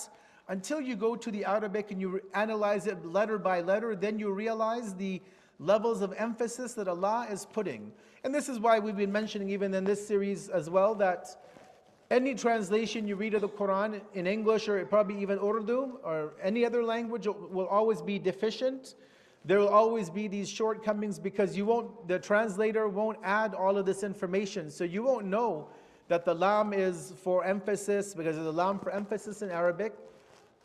until 0.49 0.79
you 0.79 0.95
go 0.95 1.15
to 1.15 1.31
the 1.31 1.43
Arabic 1.45 1.89
and 1.89 1.99
you 1.99 2.21
analyze 2.35 2.85
it 2.85 3.03
letter 3.03 3.39
by 3.39 3.61
letter, 3.61 3.95
then 3.95 4.19
you 4.19 4.29
realize 4.29 4.93
the 4.93 5.19
levels 5.57 6.03
of 6.03 6.13
emphasis 6.15 6.75
that 6.75 6.87
Allah 6.87 7.25
is 7.31 7.43
putting. 7.43 7.91
And 8.23 8.35
this 8.35 8.49
is 8.49 8.59
why 8.59 8.77
we've 8.77 8.95
been 8.95 9.11
mentioning 9.11 9.49
even 9.49 9.73
in 9.73 9.83
this 9.83 10.07
series 10.07 10.49
as 10.49 10.69
well 10.69 10.93
that 10.93 11.43
any 12.11 12.35
translation 12.35 13.07
you 13.07 13.15
read 13.15 13.33
of 13.33 13.41
the 13.41 13.49
Quran 13.49 13.99
in 14.13 14.27
English 14.27 14.69
or 14.69 14.85
probably 14.85 15.19
even 15.19 15.39
Urdu 15.39 15.97
or 16.03 16.33
any 16.39 16.67
other 16.67 16.83
language 16.83 17.25
will 17.25 17.65
always 17.65 17.99
be 17.99 18.19
deficient. 18.19 18.93
There 19.45 19.59
will 19.59 19.69
always 19.69 20.09
be 20.09 20.27
these 20.27 20.49
shortcomings 20.49 21.19
because 21.19 21.57
you 21.57 21.65
won't, 21.65 22.07
the 22.07 22.17
translator 22.17 22.87
won't 22.87 23.19
add 23.23 23.53
all 23.53 23.77
of 23.77 23.85
this 23.85 24.03
information. 24.03 24.69
So 24.69 24.83
you 24.83 25.03
won't 25.03 25.25
know 25.25 25.67
that 26.07 26.23
the 26.23 26.33
lam 26.33 26.73
is 26.73 27.13
for 27.21 27.43
emphasis 27.43 28.13
because 28.13 28.35
there's 28.35 28.47
a 28.47 28.51
lam 28.51 28.79
for 28.79 28.91
emphasis 28.91 29.41
in 29.41 29.49
Arabic, 29.49 29.93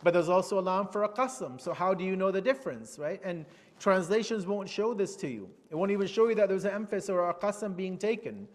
but 0.05 0.13
there's 0.13 0.29
also 0.29 0.61
a 0.61 0.63
lam 0.63 0.87
for 0.89 1.05
a 1.05 1.09
qasam. 1.09 1.61
So 1.61 1.73
how 1.73 1.93
do 1.93 2.05
you 2.05 2.15
know 2.15 2.31
the 2.31 2.41
difference, 2.41 2.99
right? 2.99 3.21
And 3.25 3.45
translations 3.81 4.47
won't 4.47 4.69
show 4.69 4.95
this 4.95 5.17
to 5.17 5.29
you. 5.29 5.49
It 5.71 5.75
won't 5.75 5.91
even 5.91 6.07
show 6.07 6.29
you 6.29 6.37
that 6.37 6.49
there's 6.49 6.65
an 6.65 6.73
emphasis 6.73 7.11
or 7.11 7.31
a 7.31 7.35
qasam 7.35 7.77
being 7.77 7.99
taken. 7.99 8.47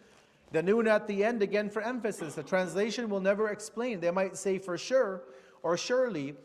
The 0.54 0.62
noon 0.62 0.88
at 0.88 1.08
the 1.08 1.24
end, 1.24 1.42
again 1.42 1.70
for 1.70 1.82
emphasis. 1.82 2.36
The 2.36 2.44
translation 2.44 3.10
will 3.10 3.20
never 3.20 3.50
explain. 3.50 4.00
They 4.00 4.12
might 4.12 4.38
say 4.38 4.58
for 4.58 4.78
sure 4.78 5.24
or 5.64 5.78
surely, 5.78 6.36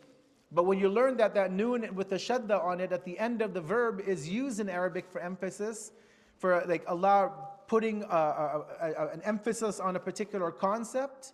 but 0.51 0.65
when 0.65 0.79
you 0.79 0.89
learn 0.89 1.17
that 1.17 1.33
that 1.35 1.51
noon 1.51 1.93
with 1.93 2.09
the 2.09 2.15
shadda 2.15 2.63
on 2.63 2.79
it 2.79 2.91
at 2.91 3.05
the 3.05 3.17
end 3.19 3.41
of 3.41 3.53
the 3.53 3.61
verb 3.61 4.01
is 4.05 4.27
used 4.27 4.59
in 4.59 4.69
Arabic 4.69 5.05
for 5.11 5.21
emphasis, 5.21 5.91
for 6.37 6.63
like 6.67 6.83
Allah 6.87 7.31
putting 7.67 8.03
a, 8.03 8.07
a, 8.07 8.65
a, 8.81 9.07
an 9.09 9.21
emphasis 9.23 9.79
on 9.79 9.95
a 9.95 9.99
particular 9.99 10.49
concept, 10.51 11.33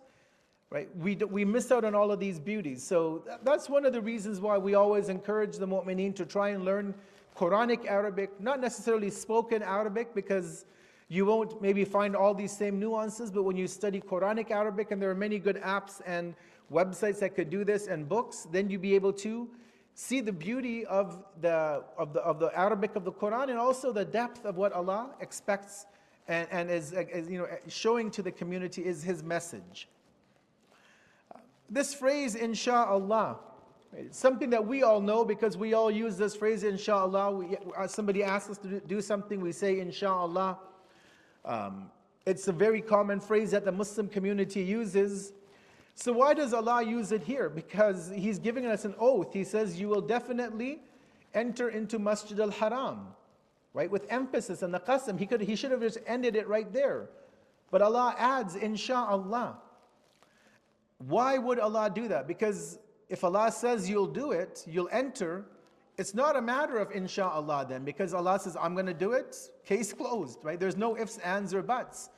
right? 0.68 0.94
We, 0.96 1.14
we 1.16 1.44
miss 1.44 1.72
out 1.72 1.84
on 1.84 1.94
all 1.94 2.12
of 2.12 2.20
these 2.20 2.38
beauties. 2.38 2.82
So 2.82 3.24
that's 3.42 3.70
one 3.70 3.86
of 3.86 3.94
the 3.94 4.02
reasons 4.02 4.40
why 4.40 4.58
we 4.58 4.74
always 4.74 5.08
encourage 5.08 5.56
the 5.56 5.66
mu'mineen 5.66 6.14
to 6.16 6.26
try 6.26 6.50
and 6.50 6.64
learn 6.64 6.94
Quranic 7.36 7.86
Arabic, 7.86 8.38
not 8.40 8.60
necessarily 8.60 9.10
spoken 9.10 9.62
Arabic, 9.62 10.14
because 10.14 10.66
you 11.08 11.24
won't 11.24 11.62
maybe 11.62 11.84
find 11.84 12.16
all 12.16 12.34
these 12.34 12.54
same 12.54 12.80
nuances, 12.80 13.30
but 13.30 13.44
when 13.44 13.56
you 13.56 13.68
study 13.68 14.00
Quranic 14.00 14.50
Arabic, 14.50 14.90
and 14.90 15.00
there 15.00 15.10
are 15.10 15.14
many 15.14 15.38
good 15.38 15.56
apps 15.62 16.00
and 16.04 16.34
websites 16.72 17.20
that 17.20 17.34
could 17.34 17.50
do 17.50 17.64
this 17.64 17.86
and 17.86 18.08
books, 18.08 18.46
then 18.50 18.68
you'd 18.68 18.82
be 18.82 18.94
able 18.94 19.12
to 19.12 19.48
see 19.94 20.20
the 20.20 20.32
beauty 20.32 20.84
of 20.86 21.24
the, 21.40 21.82
of 21.96 22.12
the, 22.12 22.20
of 22.20 22.38
the 22.38 22.56
Arabic 22.58 22.96
of 22.96 23.04
the 23.04 23.12
Quran 23.12 23.48
and 23.48 23.58
also 23.58 23.92
the 23.92 24.04
depth 24.04 24.44
of 24.44 24.56
what 24.56 24.72
Allah 24.72 25.10
expects 25.20 25.86
and, 26.28 26.46
and 26.50 26.70
is, 26.70 26.92
is 26.92 27.28
you 27.30 27.38
know, 27.38 27.48
showing 27.68 28.10
to 28.10 28.22
the 28.22 28.30
community 28.30 28.84
is 28.84 29.02
His 29.02 29.22
message. 29.22 29.88
This 31.70 31.94
phrase, 31.94 32.36
insha'Allah, 32.36 33.38
something 34.10 34.50
that 34.50 34.66
we 34.66 34.82
all 34.82 35.00
know 35.00 35.24
because 35.24 35.56
we 35.56 35.74
all 35.74 35.90
use 35.90 36.16
this 36.16 36.36
phrase, 36.36 36.62
insha'Allah. 36.62 37.32
We, 37.32 37.56
uh, 37.76 37.86
somebody 37.86 38.22
asks 38.22 38.50
us 38.50 38.58
to 38.58 38.80
do 38.80 39.00
something, 39.00 39.40
we 39.40 39.52
say, 39.52 39.76
insha'Allah. 39.76 40.58
Um, 41.44 41.90
it's 42.26 42.48
a 42.48 42.52
very 42.52 42.82
common 42.82 43.20
phrase 43.20 43.52
that 43.52 43.64
the 43.64 43.72
Muslim 43.72 44.08
community 44.08 44.62
uses. 44.62 45.32
So, 45.96 46.12
why 46.12 46.34
does 46.34 46.54
Allah 46.54 46.84
use 46.84 47.10
it 47.10 47.24
here? 47.24 47.48
Because 47.48 48.12
He's 48.14 48.38
giving 48.38 48.66
us 48.66 48.84
an 48.84 48.94
oath. 48.98 49.32
He 49.32 49.42
says, 49.42 49.80
You 49.80 49.88
will 49.88 50.00
definitely 50.00 50.78
enter 51.34 51.68
into 51.68 51.98
Masjid 51.98 52.38
al 52.38 52.50
Haram 52.50 53.08
right? 53.76 53.90
With 53.90 54.06
emphasis 54.08 54.62
on 54.62 54.70
the 54.72 54.80
qasam. 54.80 55.18
He, 55.18 55.26
could, 55.26 55.42
he 55.42 55.54
should 55.54 55.70
have 55.70 55.82
just 55.82 55.98
ended 56.06 56.34
it 56.34 56.48
right 56.48 56.72
there. 56.72 57.10
But 57.70 57.82
Allah 57.82 58.14
adds, 58.18 58.56
insha'Allah. 58.56 59.56
Why 61.06 61.36
would 61.36 61.58
Allah 61.58 61.92
do 61.94 62.08
that? 62.08 62.26
Because 62.26 62.78
if 63.10 63.22
Allah 63.22 63.52
says 63.52 63.88
you'll 63.88 64.06
do 64.06 64.30
it, 64.30 64.64
you'll 64.66 64.88
enter, 64.90 65.44
it's 65.98 66.14
not 66.14 66.36
a 66.36 66.40
matter 66.40 66.78
of 66.78 66.90
insha'Allah 66.90 67.68
then, 67.68 67.84
because 67.84 68.14
Allah 68.14 68.40
says, 68.40 68.56
I'm 68.58 68.72
going 68.72 68.86
to 68.86 68.94
do 68.94 69.12
it, 69.12 69.36
case 69.66 69.92
closed, 69.92 70.38
right? 70.42 70.58
There's 70.58 70.78
no 70.78 70.96
ifs, 70.96 71.18
ands, 71.18 71.52
or 71.52 71.60
buts. 71.60 72.08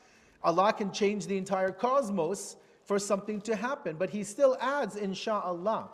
Allah 0.44 0.72
can 0.72 0.92
change 0.92 1.26
the 1.26 1.36
entire 1.36 1.72
cosmos 1.72 2.54
for 2.88 2.98
something 2.98 3.38
to 3.42 3.54
happen, 3.54 3.96
but 3.98 4.08
He 4.08 4.24
still 4.24 4.56
adds 4.62 4.96
insha'Allah. 4.96 5.88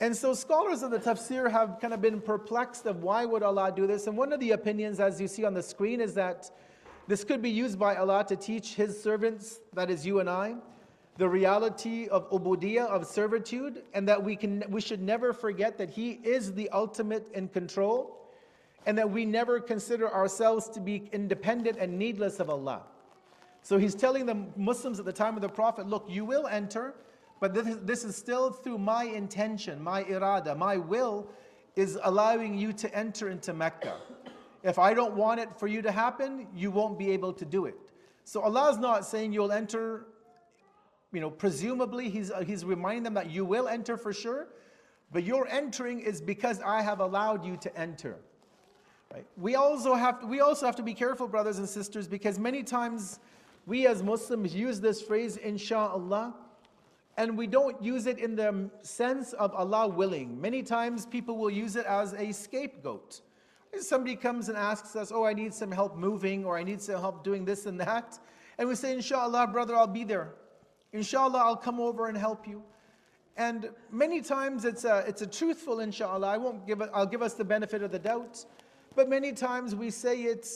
And 0.00 0.14
so 0.14 0.34
scholars 0.34 0.82
of 0.82 0.90
the 0.90 0.98
tafsir 0.98 1.48
have 1.48 1.78
kind 1.80 1.94
of 1.94 2.02
been 2.02 2.20
perplexed 2.20 2.86
of 2.86 3.04
why 3.04 3.24
would 3.24 3.44
Allah 3.44 3.72
do 3.74 3.86
this. 3.86 4.08
And 4.08 4.16
one 4.16 4.32
of 4.32 4.40
the 4.40 4.50
opinions, 4.50 4.98
as 4.98 5.20
you 5.20 5.28
see 5.28 5.44
on 5.44 5.54
the 5.54 5.62
screen, 5.62 6.00
is 6.00 6.12
that 6.14 6.50
this 7.06 7.22
could 7.22 7.40
be 7.40 7.50
used 7.50 7.78
by 7.78 7.94
Allah 7.94 8.24
to 8.28 8.34
teach 8.34 8.74
His 8.74 9.00
servants, 9.00 9.60
that 9.74 9.88
is 9.88 10.04
you 10.04 10.18
and 10.18 10.28
I, 10.28 10.56
the 11.18 11.28
reality 11.28 12.08
of 12.08 12.28
ubudiyah, 12.32 12.88
of 12.88 13.06
servitude, 13.06 13.84
and 13.94 14.08
that 14.08 14.22
we, 14.22 14.34
can, 14.34 14.64
we 14.68 14.80
should 14.80 15.00
never 15.00 15.32
forget 15.32 15.78
that 15.78 15.90
He 15.90 16.18
is 16.24 16.52
the 16.52 16.68
ultimate 16.70 17.28
in 17.32 17.46
control, 17.46 18.28
and 18.86 18.98
that 18.98 19.08
we 19.08 19.24
never 19.24 19.60
consider 19.60 20.12
ourselves 20.12 20.68
to 20.70 20.80
be 20.80 21.08
independent 21.12 21.78
and 21.78 21.96
needless 21.96 22.40
of 22.40 22.50
Allah. 22.50 22.82
So 23.66 23.78
He's 23.78 23.96
telling 23.96 24.26
the 24.26 24.46
Muslims 24.54 25.00
at 25.00 25.06
the 25.06 25.12
time 25.12 25.34
of 25.34 25.42
the 25.42 25.48
Prophet, 25.48 25.88
look, 25.88 26.04
you 26.08 26.24
will 26.24 26.46
enter, 26.46 26.94
but 27.40 27.52
this 27.52 27.66
is, 27.66 27.78
this 27.78 28.04
is 28.04 28.14
still 28.14 28.52
through 28.52 28.78
my 28.78 29.02
intention, 29.02 29.82
my 29.82 30.04
irada, 30.04 30.56
my 30.56 30.76
will 30.76 31.26
is 31.74 31.98
allowing 32.04 32.56
you 32.56 32.72
to 32.74 32.96
enter 32.96 33.28
into 33.28 33.52
Mecca. 33.52 33.96
If 34.62 34.78
I 34.78 34.94
don't 34.94 35.14
want 35.14 35.40
it 35.40 35.48
for 35.58 35.66
you 35.66 35.82
to 35.82 35.90
happen, 35.90 36.46
you 36.54 36.70
won't 36.70 36.96
be 36.96 37.10
able 37.10 37.32
to 37.32 37.44
do 37.44 37.66
it. 37.66 37.74
So 38.22 38.40
Allah 38.40 38.70
is 38.70 38.78
not 38.78 39.04
saying 39.04 39.32
you'll 39.32 39.50
enter, 39.50 40.06
you 41.12 41.20
know, 41.20 41.28
presumably 41.28 42.08
He's, 42.08 42.30
he's 42.46 42.64
reminding 42.64 43.02
them 43.02 43.14
that 43.14 43.32
you 43.32 43.44
will 43.44 43.66
enter 43.66 43.96
for 43.96 44.12
sure, 44.12 44.46
but 45.10 45.24
your 45.24 45.48
entering 45.48 45.98
is 45.98 46.20
because 46.20 46.60
I 46.62 46.82
have 46.82 47.00
allowed 47.00 47.44
you 47.44 47.56
to 47.56 47.76
enter. 47.76 48.14
Right? 49.12 49.26
We 49.36 49.56
also 49.56 49.94
have 49.94 50.20
to, 50.20 50.26
we 50.28 50.38
also 50.38 50.66
have 50.66 50.76
to 50.76 50.84
be 50.84 50.94
careful, 50.94 51.26
brothers 51.26 51.58
and 51.58 51.68
sisters, 51.68 52.06
because 52.06 52.38
many 52.38 52.62
times 52.62 53.18
we 53.66 53.86
as 53.88 54.02
Muslims 54.02 54.54
use 54.54 54.80
this 54.80 55.02
phrase, 55.02 55.36
inshallah, 55.36 56.34
and 57.16 57.36
we 57.36 57.46
don't 57.46 57.82
use 57.82 58.06
it 58.06 58.18
in 58.18 58.36
the 58.36 58.70
sense 58.82 59.32
of 59.32 59.52
Allah 59.54 59.88
willing. 59.88 60.40
Many 60.40 60.62
times 60.62 61.04
people 61.04 61.36
will 61.36 61.50
use 61.50 61.74
it 61.74 61.84
as 61.86 62.12
a 62.12 62.32
scapegoat. 62.32 63.22
If 63.72 63.82
Somebody 63.82 64.14
comes 64.14 64.48
and 64.48 64.56
asks 64.56 64.94
us, 64.94 65.10
Oh, 65.12 65.24
I 65.24 65.32
need 65.32 65.52
some 65.52 65.72
help 65.72 65.96
moving, 65.96 66.44
or 66.44 66.56
I 66.56 66.62
need 66.62 66.80
some 66.80 67.00
help 67.00 67.24
doing 67.24 67.44
this 67.44 67.66
and 67.66 67.80
that. 67.80 68.18
And 68.58 68.68
we 68.68 68.74
say, 68.74 68.92
Inshallah, 68.92 69.48
brother, 69.48 69.74
I'll 69.74 69.86
be 69.86 70.04
there. 70.04 70.34
Inshallah, 70.92 71.38
I'll 71.38 71.56
come 71.56 71.80
over 71.80 72.06
and 72.06 72.16
help 72.16 72.46
you. 72.46 72.62
And 73.36 73.68
many 73.90 74.22
times 74.22 74.64
it's 74.64 74.84
a, 74.84 75.04
it's 75.06 75.20
a 75.20 75.26
truthful 75.26 75.80
inshallah. 75.80 76.26
I 76.26 76.38
won't 76.38 76.66
give 76.66 76.80
it, 76.80 76.90
I'll 76.94 77.06
give 77.06 77.20
us 77.20 77.34
the 77.34 77.44
benefit 77.44 77.82
of 77.82 77.90
the 77.90 77.98
doubt. 77.98 78.44
But 78.94 79.10
many 79.10 79.32
times 79.32 79.74
we 79.74 79.90
say 79.90 80.22
it 80.22 80.48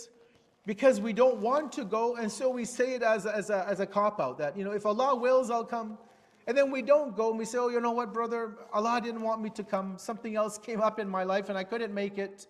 because 0.67 1.01
we 1.01 1.13
don't 1.13 1.39
want 1.39 1.73
to 1.73 1.85
go, 1.85 2.17
and 2.17 2.31
so 2.31 2.51
we 2.51 2.65
say 2.65 2.95
it 2.95 3.03
as 3.03 3.27
a, 3.27 3.35
as 3.35 3.51
a, 3.51 3.67
as 3.69 3.81
a 3.81 3.87
cop 3.87 4.21
out 4.21 4.39
that, 4.39 4.57
you 4.57 4.65
know, 4.65 4.73
if 4.73 4.85
Allah 4.87 5.15
wills, 5.17 5.51
I'll 5.51 5.65
come. 5.65 5.99
And 6.47 6.57
then 6.57 6.71
we 6.71 6.83
don't 6.83 7.17
go 7.17 7.31
and 7.31 7.39
we 7.39 7.45
say, 7.45 7.59
oh, 7.59 7.69
you 7.69 7.81
know 7.81 7.93
what, 7.93 8.13
brother, 8.13 8.57
Allah 8.73 9.01
didn't 9.03 9.23
want 9.23 9.41
me 9.41 9.51
to 9.51 9.63
come. 9.63 9.99
Something 9.99 10.37
else 10.37 10.59
came 10.59 10.81
up 10.81 10.99
in 10.99 11.09
my 11.09 11.23
life 11.23 11.49
and 11.49 11.57
I 11.57 11.65
couldn't 11.65 11.95
make 11.95 12.19
it. 12.19 12.47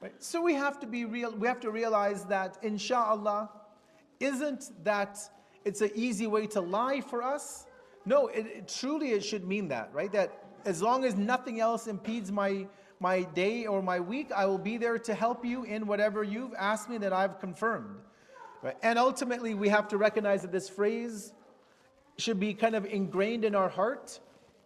Right? 0.00 0.12
So 0.18 0.42
we 0.42 0.54
have 0.54 0.80
to 0.80 0.86
be 0.86 1.04
real, 1.04 1.32
we 1.32 1.46
have 1.46 1.60
to 1.60 1.70
realize 1.70 2.24
that 2.26 2.58
inshallah 2.62 3.50
isn't 4.20 4.84
that 4.84 5.18
it's 5.64 5.80
an 5.80 5.90
easy 5.94 6.26
way 6.26 6.46
to 6.48 6.60
lie 6.60 7.00
for 7.00 7.22
us. 7.22 7.66
No, 8.04 8.26
it, 8.26 8.46
it, 8.46 8.68
truly 8.68 9.12
it 9.12 9.24
should 9.24 9.46
mean 9.46 9.68
that, 9.68 9.90
right? 9.92 10.12
That 10.12 10.44
as 10.64 10.82
long 10.82 11.04
as 11.04 11.14
nothing 11.14 11.60
else 11.60 11.86
impedes 11.86 12.32
my, 12.32 12.66
my 13.02 13.22
day 13.22 13.66
or 13.66 13.82
my 13.82 13.98
week, 13.98 14.30
I 14.30 14.46
will 14.46 14.58
be 14.58 14.78
there 14.78 14.96
to 14.96 15.12
help 15.12 15.44
you 15.44 15.64
in 15.64 15.88
whatever 15.88 16.22
you've 16.22 16.54
asked 16.54 16.88
me 16.88 16.98
that 16.98 17.12
I've 17.12 17.40
confirmed. 17.40 17.96
Right? 18.62 18.76
And 18.80 18.96
ultimately, 18.96 19.54
we 19.54 19.68
have 19.70 19.88
to 19.88 19.96
recognize 19.96 20.42
that 20.42 20.52
this 20.52 20.68
phrase 20.68 21.32
should 22.16 22.38
be 22.38 22.54
kind 22.54 22.76
of 22.76 22.86
ingrained 22.86 23.44
in 23.44 23.56
our 23.56 23.68
heart 23.68 24.20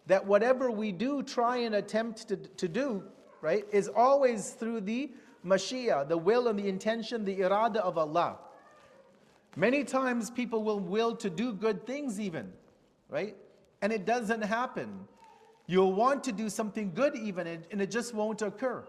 that 0.05 0.25
whatever 0.25 0.69
we 0.69 0.91
do, 0.91 1.23
try 1.23 1.57
and 1.57 1.75
attempt 1.75 2.27
to, 2.27 2.37
to 2.37 2.67
do, 2.67 3.03
right, 3.41 3.65
is 3.71 3.89
always 3.89 4.51
through 4.51 4.81
the 4.81 5.09
Mashiyyah, 5.43 6.07
the 6.07 6.17
will 6.17 6.47
and 6.47 6.59
the 6.59 6.67
intention, 6.67 7.25
the 7.25 7.39
irada 7.39 7.77
of 7.77 7.97
Allah. 7.97 8.37
Many 9.55 9.83
times 9.83 10.29
people 10.29 10.63
will 10.63 10.79
will 10.79 11.15
to 11.15 11.29
do 11.29 11.53
good 11.53 11.87
things, 11.87 12.19
even, 12.19 12.53
right? 13.09 13.35
And 13.81 13.91
it 13.91 14.05
doesn't 14.05 14.43
happen. 14.43 15.07
You'll 15.67 15.93
want 15.93 16.23
to 16.23 16.31
do 16.31 16.49
something 16.49 16.93
good, 16.93 17.15
even, 17.15 17.45
and 17.45 17.81
it 17.81 17.91
just 17.91 18.13
won't 18.13 18.41
occur. 18.41 18.83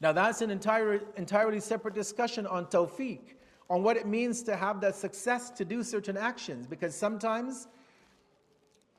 Now, 0.00 0.12
that's 0.12 0.40
an 0.40 0.50
entire, 0.50 1.02
entirely 1.16 1.60
separate 1.60 1.94
discussion 1.94 2.46
on 2.46 2.66
tawfiq, 2.66 3.20
on 3.68 3.82
what 3.82 3.96
it 3.96 4.06
means 4.06 4.42
to 4.44 4.56
have 4.56 4.80
that 4.80 4.96
success 4.96 5.50
to 5.50 5.64
do 5.64 5.82
certain 5.82 6.16
actions, 6.16 6.66
because 6.66 6.94
sometimes 6.94 7.68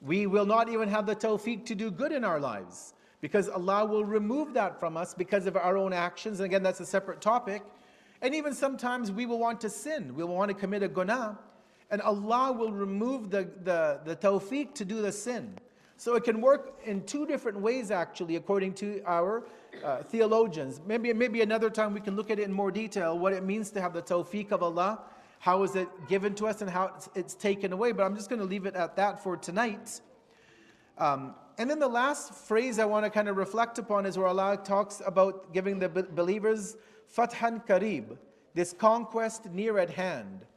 we 0.02 0.28
will 0.28 0.46
not 0.46 0.70
even 0.70 0.90
have 0.90 1.06
the 1.06 1.16
tawfiq 1.16 1.66
to 1.66 1.76
do 1.76 1.90
good 1.90 2.12
in 2.12 2.24
our 2.24 2.40
lives 2.40 2.94
because 3.22 3.48
Allah 3.48 3.86
will 3.86 4.04
remove 4.04 4.54
that 4.56 4.80
from 4.80 4.98
us 4.98 5.14
because 5.14 5.46
of 5.46 5.56
our 5.56 5.78
own 5.78 5.94
actions. 5.94 6.40
And 6.40 6.46
again, 6.48 6.64
that's 6.64 6.80
a 6.80 6.86
separate 6.86 7.22
topic. 7.22 7.62
And 8.22 8.36
even 8.36 8.54
sometimes 8.54 9.12
we 9.12 9.26
will 9.26 9.40
want 9.40 9.62
to 9.62 9.70
sin, 9.70 10.16
we 10.16 10.24
will 10.24 10.36
want 10.36 10.50
to 10.50 10.56
commit 10.56 10.84
a 10.84 10.88
guna, 10.88 11.40
and 11.90 12.02
Allah 12.02 12.52
will 12.52 12.72
remove 12.72 13.30
the, 13.30 13.50
the, 13.64 14.00
the 14.06 14.16
tawfiq 14.16 14.74
to 14.76 14.86
do 14.86 15.02
the 15.02 15.12
sin. 15.12 15.58
So 16.02 16.16
it 16.16 16.24
can 16.24 16.42
work 16.42 16.80
in 16.84 17.04
two 17.04 17.28
different 17.28 17.60
ways, 17.60 17.92
actually, 17.92 18.36
according 18.36 18.74
to 18.74 19.04
our 19.06 19.44
uh, 19.84 20.02
theologians. 20.02 20.82
Maybe, 20.84 21.14
maybe 21.14 21.44
another 21.44 21.70
time 21.70 21.94
we 21.94 22.02
can 22.02 22.16
look 22.16 22.32
at 22.32 22.40
it 22.40 22.46
in 22.46 22.52
more 22.52 22.72
detail 22.72 23.20
what 23.20 23.34
it 23.34 23.44
means 23.44 23.70
to 23.70 23.82
have 23.82 23.94
the 23.94 24.02
tawfiq 24.02 24.52
of 24.52 24.64
Allah, 24.64 25.04
how 25.38 25.62
is 25.62 25.76
it 25.76 25.88
given 26.08 26.34
to 26.34 26.48
us, 26.48 26.64
and 26.64 26.72
how 26.72 26.88
it's, 26.96 27.10
it's 27.14 27.36
taken 27.36 27.72
away. 27.72 27.92
But 27.92 28.06
I'm 28.06 28.16
just 28.16 28.30
going 28.32 28.40
to 28.40 28.48
leave 28.48 28.66
it 28.66 28.74
at 28.74 28.96
that 28.96 29.22
for 29.22 29.38
tonight. 29.38 30.02
Um, 30.98 31.36
and 31.60 31.70
then 31.70 31.78
the 31.78 31.88
last 31.88 32.34
phrase 32.34 32.80
I 32.80 32.86
want 32.86 33.06
to 33.06 33.12
kind 33.12 33.30
of 33.30 33.38
reflect 33.38 33.78
upon 33.78 34.08
is 34.08 34.18
where 34.18 34.26
Allah 34.26 34.58
talks 34.58 35.04
about 35.06 35.54
giving 35.54 35.78
the 35.78 35.88
believers 35.88 36.78
Fathan 37.16 37.64
Karib, 37.64 38.18
this 38.56 38.74
conquest 38.74 39.52
near 39.52 39.78
at 39.78 39.92
hand. 39.92 40.48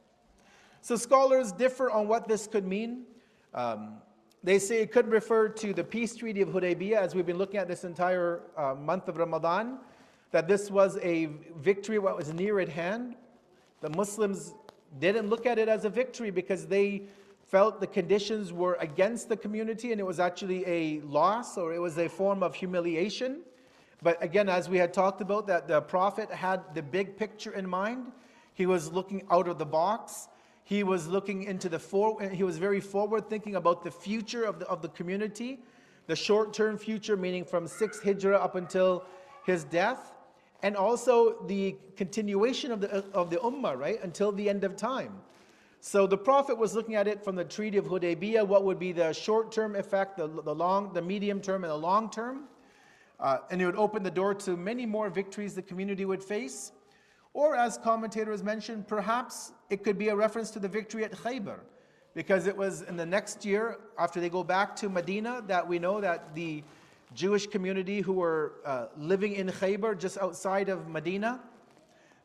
So 0.81 0.95
scholars 0.95 1.51
differ 1.51 1.91
on 1.91 2.07
what 2.07 2.27
this 2.27 2.47
could 2.47 2.65
mean. 2.65 3.03
Um, 3.53 3.97
they 4.45 4.59
say 4.59 4.81
it 4.81 4.91
could 4.91 5.07
refer 5.07 5.49
to 5.49 5.73
the 5.73 5.83
peace 5.83 6.15
treaty 6.15 6.41
of 6.41 6.49
Hudaybiyah, 6.49 6.97
as 6.97 7.15
we've 7.15 7.25
been 7.25 7.39
looking 7.39 7.59
at 7.59 7.67
this 7.67 7.83
entire 7.83 8.41
uh, 8.55 8.75
month 8.75 9.07
of 9.07 9.17
Ramadan, 9.17 9.79
that 10.29 10.47
this 10.47 10.69
was 10.69 10.99
a 11.01 11.29
victory 11.57 11.97
what 11.97 12.15
was 12.15 12.31
near 12.31 12.59
at 12.59 12.69
hand. 12.69 13.15
The 13.81 13.89
Muslims 13.89 14.53
didn't 14.99 15.29
look 15.29 15.47
at 15.47 15.57
it 15.57 15.67
as 15.67 15.83
a 15.83 15.89
victory 15.89 16.29
because 16.29 16.67
they 16.67 17.07
felt 17.41 17.79
the 17.79 17.87
conditions 17.87 18.53
were 18.53 18.75
against 18.79 19.29
the 19.29 19.37
community 19.37 19.91
and 19.91 19.99
it 19.99 20.05
was 20.05 20.19
actually 20.19 20.63
a 20.67 20.99
loss 21.01 21.57
or 21.57 21.73
it 21.73 21.79
was 21.79 21.97
a 21.97 22.07
form 22.07 22.43
of 22.43 22.53
humiliation. 22.53 23.39
But 24.03 24.21
again, 24.21 24.47
as 24.47 24.69
we 24.69 24.77
had 24.77 24.93
talked 24.93 25.21
about, 25.21 25.47
that 25.47 25.67
the 25.67 25.81
Prophet 25.81 26.29
had 26.29 26.61
the 26.75 26.83
big 26.83 27.17
picture 27.17 27.53
in 27.53 27.67
mind. 27.67 28.11
He 28.53 28.67
was 28.67 28.91
looking 28.91 29.23
out 29.31 29.47
of 29.47 29.57
the 29.57 29.65
box. 29.65 30.27
He 30.65 30.83
was 30.83 31.07
looking 31.07 31.43
into 31.43 31.69
the 31.69 31.79
he 32.33 32.43
was 32.43 32.57
very 32.57 32.79
forward 32.79 33.29
thinking 33.29 33.55
about 33.55 33.83
the 33.83 33.91
future 33.91 34.43
of 34.43 34.59
the, 34.59 34.67
of 34.67 34.81
the 34.81 34.89
community, 34.89 35.59
the 36.07 36.15
short 36.15 36.53
term 36.53 36.77
future, 36.77 37.15
meaning 37.15 37.45
from 37.45 37.67
6 37.67 38.01
Hijrah 38.01 38.37
up 38.37 38.55
until 38.55 39.05
his 39.45 39.63
death, 39.63 40.13
and 40.63 40.75
also 40.75 41.43
the 41.45 41.75
continuation 41.95 42.71
of 42.71 42.81
the, 42.81 43.05
of 43.13 43.29
the 43.29 43.37
Ummah, 43.37 43.77
right, 43.77 44.03
until 44.03 44.31
the 44.31 44.49
end 44.49 44.63
of 44.63 44.75
time. 44.75 45.13
So 45.81 46.07
the 46.07 46.17
Prophet 46.17 46.57
was 46.57 46.73
looking 46.73 46.95
at 46.95 47.07
it 47.07 47.23
from 47.23 47.35
the 47.35 47.45
Treaty 47.45 47.77
of 47.77 47.85
Hudaybiyah, 47.85 48.47
what 48.47 48.63
would 48.63 48.79
be 48.79 48.91
the 48.91 49.13
short 49.13 49.51
term 49.51 49.75
effect, 49.75 50.17
the, 50.17 50.27
the, 50.27 50.55
long, 50.55 50.91
the 50.93 51.01
medium 51.01 51.39
term, 51.39 51.63
and 51.63 51.69
the 51.69 51.77
long 51.77 52.09
term. 52.09 52.45
Uh, 53.19 53.37
and 53.51 53.61
it 53.61 53.67
would 53.67 53.75
open 53.75 54.01
the 54.01 54.09
door 54.09 54.33
to 54.33 54.57
many 54.57 54.87
more 54.87 55.11
victories 55.11 55.53
the 55.53 55.61
community 55.61 56.03
would 56.03 56.23
face. 56.23 56.71
Or, 57.35 57.53
as 57.53 57.77
commentators 57.77 58.43
mentioned, 58.43 58.87
perhaps 58.87 59.51
it 59.69 59.83
could 59.83 59.97
be 59.97 60.07
a 60.07 60.15
reference 60.15 60.51
to 60.51 60.59
the 60.59 60.69
victory 60.69 61.03
at 61.03 61.11
Khaybar, 61.11 61.59
because 62.13 62.47
it 62.47 62.55
was 62.55 62.83
in 62.83 62.95
the 62.95 63.05
next 63.05 63.43
year, 63.43 63.77
after 63.99 64.21
they 64.21 64.29
go 64.29 64.41
back 64.41 64.73
to 64.77 64.87
Medina, 64.87 65.43
that 65.47 65.67
we 65.67 65.77
know 65.77 65.99
that 65.99 66.33
the 66.33 66.63
Jewish 67.13 67.45
community 67.45 67.99
who 67.99 68.13
were 68.13 68.53
uh, 68.65 68.85
living 68.95 69.33
in 69.33 69.47
Khaybar, 69.47 69.99
just 69.99 70.17
outside 70.17 70.69
of 70.69 70.87
Medina, 70.87 71.41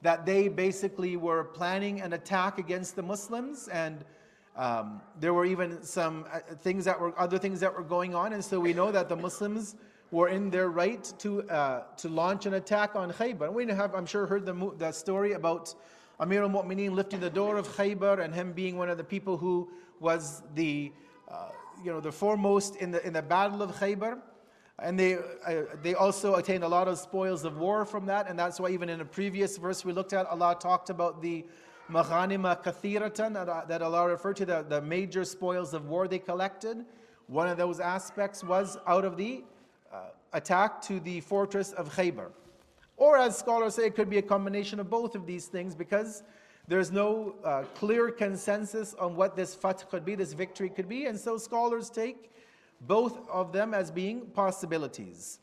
that 0.01 0.25
they 0.25 0.46
basically 0.46 1.16
were 1.16 1.42
planning 1.42 2.01
an 2.03 2.12
attack 2.12 2.59
against 2.59 2.94
the 2.94 3.03
Muslims 3.03 3.66
and 3.66 4.05
um, 4.57 5.01
there 5.18 5.35
were 5.35 5.44
even 5.44 5.83
some 5.83 6.25
uh, 6.33 6.38
things 6.62 6.85
that 6.85 7.01
were 7.01 7.18
other 7.18 7.38
things 7.38 7.59
that 7.61 7.75
were 7.75 7.83
going 7.83 8.14
on. 8.14 8.33
And 8.33 8.44
so 8.44 8.61
we 8.61 8.73
know 8.73 8.92
that 8.92 9.09
the 9.09 9.16
Muslims 9.16 9.75
were 10.11 10.29
in 10.29 10.51
their 10.51 10.68
right 10.68 11.12
to 11.18 11.42
uh, 11.51 11.83
to 11.96 12.09
launch 12.09 12.46
an 12.46 12.55
attack 12.55 12.96
on 12.96 13.12
Khaybar. 13.12 13.53
We 13.53 13.66
have, 13.66 13.94
I'm 13.94 14.07
sure, 14.07 14.27
heard 14.27 14.44
the, 14.44 14.73
the 14.79 14.92
story 14.92 15.33
about 15.33 15.75
Amir 16.18 16.42
al-Mu'mineen 16.42 16.92
lifting 16.92 17.20
the 17.20 17.31
door 17.31 17.57
of 17.57 17.68
Khaybar 17.68 18.20
and 18.20 18.35
him 18.35 18.53
being 18.53 18.77
one 18.77 18.90
of 18.90 18.99
the 18.99 19.05
people 19.05 19.37
who 19.37 19.70
was 20.01 20.42
the 20.55 20.92
uh, 21.31 21.49
you 21.85 21.92
know 21.92 22.01
the 22.01 22.12
foremost 22.12 22.77
in 22.77 22.90
the 22.90 23.07
in 23.07 23.12
the 23.12 23.23
battle 23.23 23.62
of 23.62 23.73
Khaybar. 23.73 24.18
And 24.83 24.99
they, 24.99 25.16
uh, 25.16 25.64
they 25.83 25.94
also 25.94 26.37
attained 26.37 26.64
a 26.64 26.68
lot 26.68 26.88
of 26.88 26.99
spoils 26.99 27.44
of 27.44 27.59
war 27.59 27.85
from 27.85 28.07
that. 28.07 28.31
And 28.31 28.38
that's 28.38 28.59
why, 28.59 28.70
even 28.70 28.88
in 28.88 29.03
a 29.03 29.05
previous 29.05 29.59
verse 29.59 29.85
we 29.85 29.92
looked 29.92 30.14
at, 30.14 30.25
Allah 30.27 30.57
talked 30.59 30.88
about 30.88 31.20
the 31.20 31.44
maghanima 31.90 32.62
kathiratan 32.62 33.37
uh, 33.37 33.66
that 33.66 33.83
Allah 33.83 34.09
referred 34.09 34.37
to, 34.37 34.46
the, 34.46 34.64
the 34.66 34.81
major 34.81 35.25
spoils 35.25 35.75
of 35.75 35.87
war 35.87 36.09
they 36.09 36.18
collected. 36.18 36.87
One 37.27 37.46
of 37.46 37.59
those 37.59 37.79
aspects 37.79 38.42
was 38.42 38.79
out 38.87 39.05
of 39.05 39.18
the 39.18 39.44
uh, 39.44 39.49
attack 40.32 40.82
to 40.82 41.00
the 41.00 41.20
fortress 41.20 41.72
of 41.72 41.94
Khaybar. 41.94 42.30
Or, 42.96 43.16
as 43.16 43.38
scholars 43.38 43.76
say, 43.76 43.86
it 43.86 43.96
could 43.96 44.10
be 44.10 44.18
a 44.18 44.22
combination 44.22 44.78
of 44.78 44.90
both 44.90 45.14
of 45.14 45.26
these 45.26 45.46
things 45.46 45.74
because 45.74 46.22
there's 46.68 46.92
no 46.92 47.34
uh, 47.44 47.64
clear 47.74 48.10
consensus 48.10 48.94
on 48.94 49.16
what 49.16 49.34
this 49.34 49.54
fath 49.54 49.88
could 49.90 50.04
be, 50.04 50.14
this 50.14 50.34
victory 50.34 50.68
could 50.68 50.88
be. 50.88 51.06
And 51.06 51.18
so 51.18 51.38
scholars 51.38 51.88
take 51.90 52.30
both 52.82 53.28
of 53.28 53.52
them 53.52 53.74
as 53.74 53.90
being 53.90 54.26
possibilities. 54.26 55.38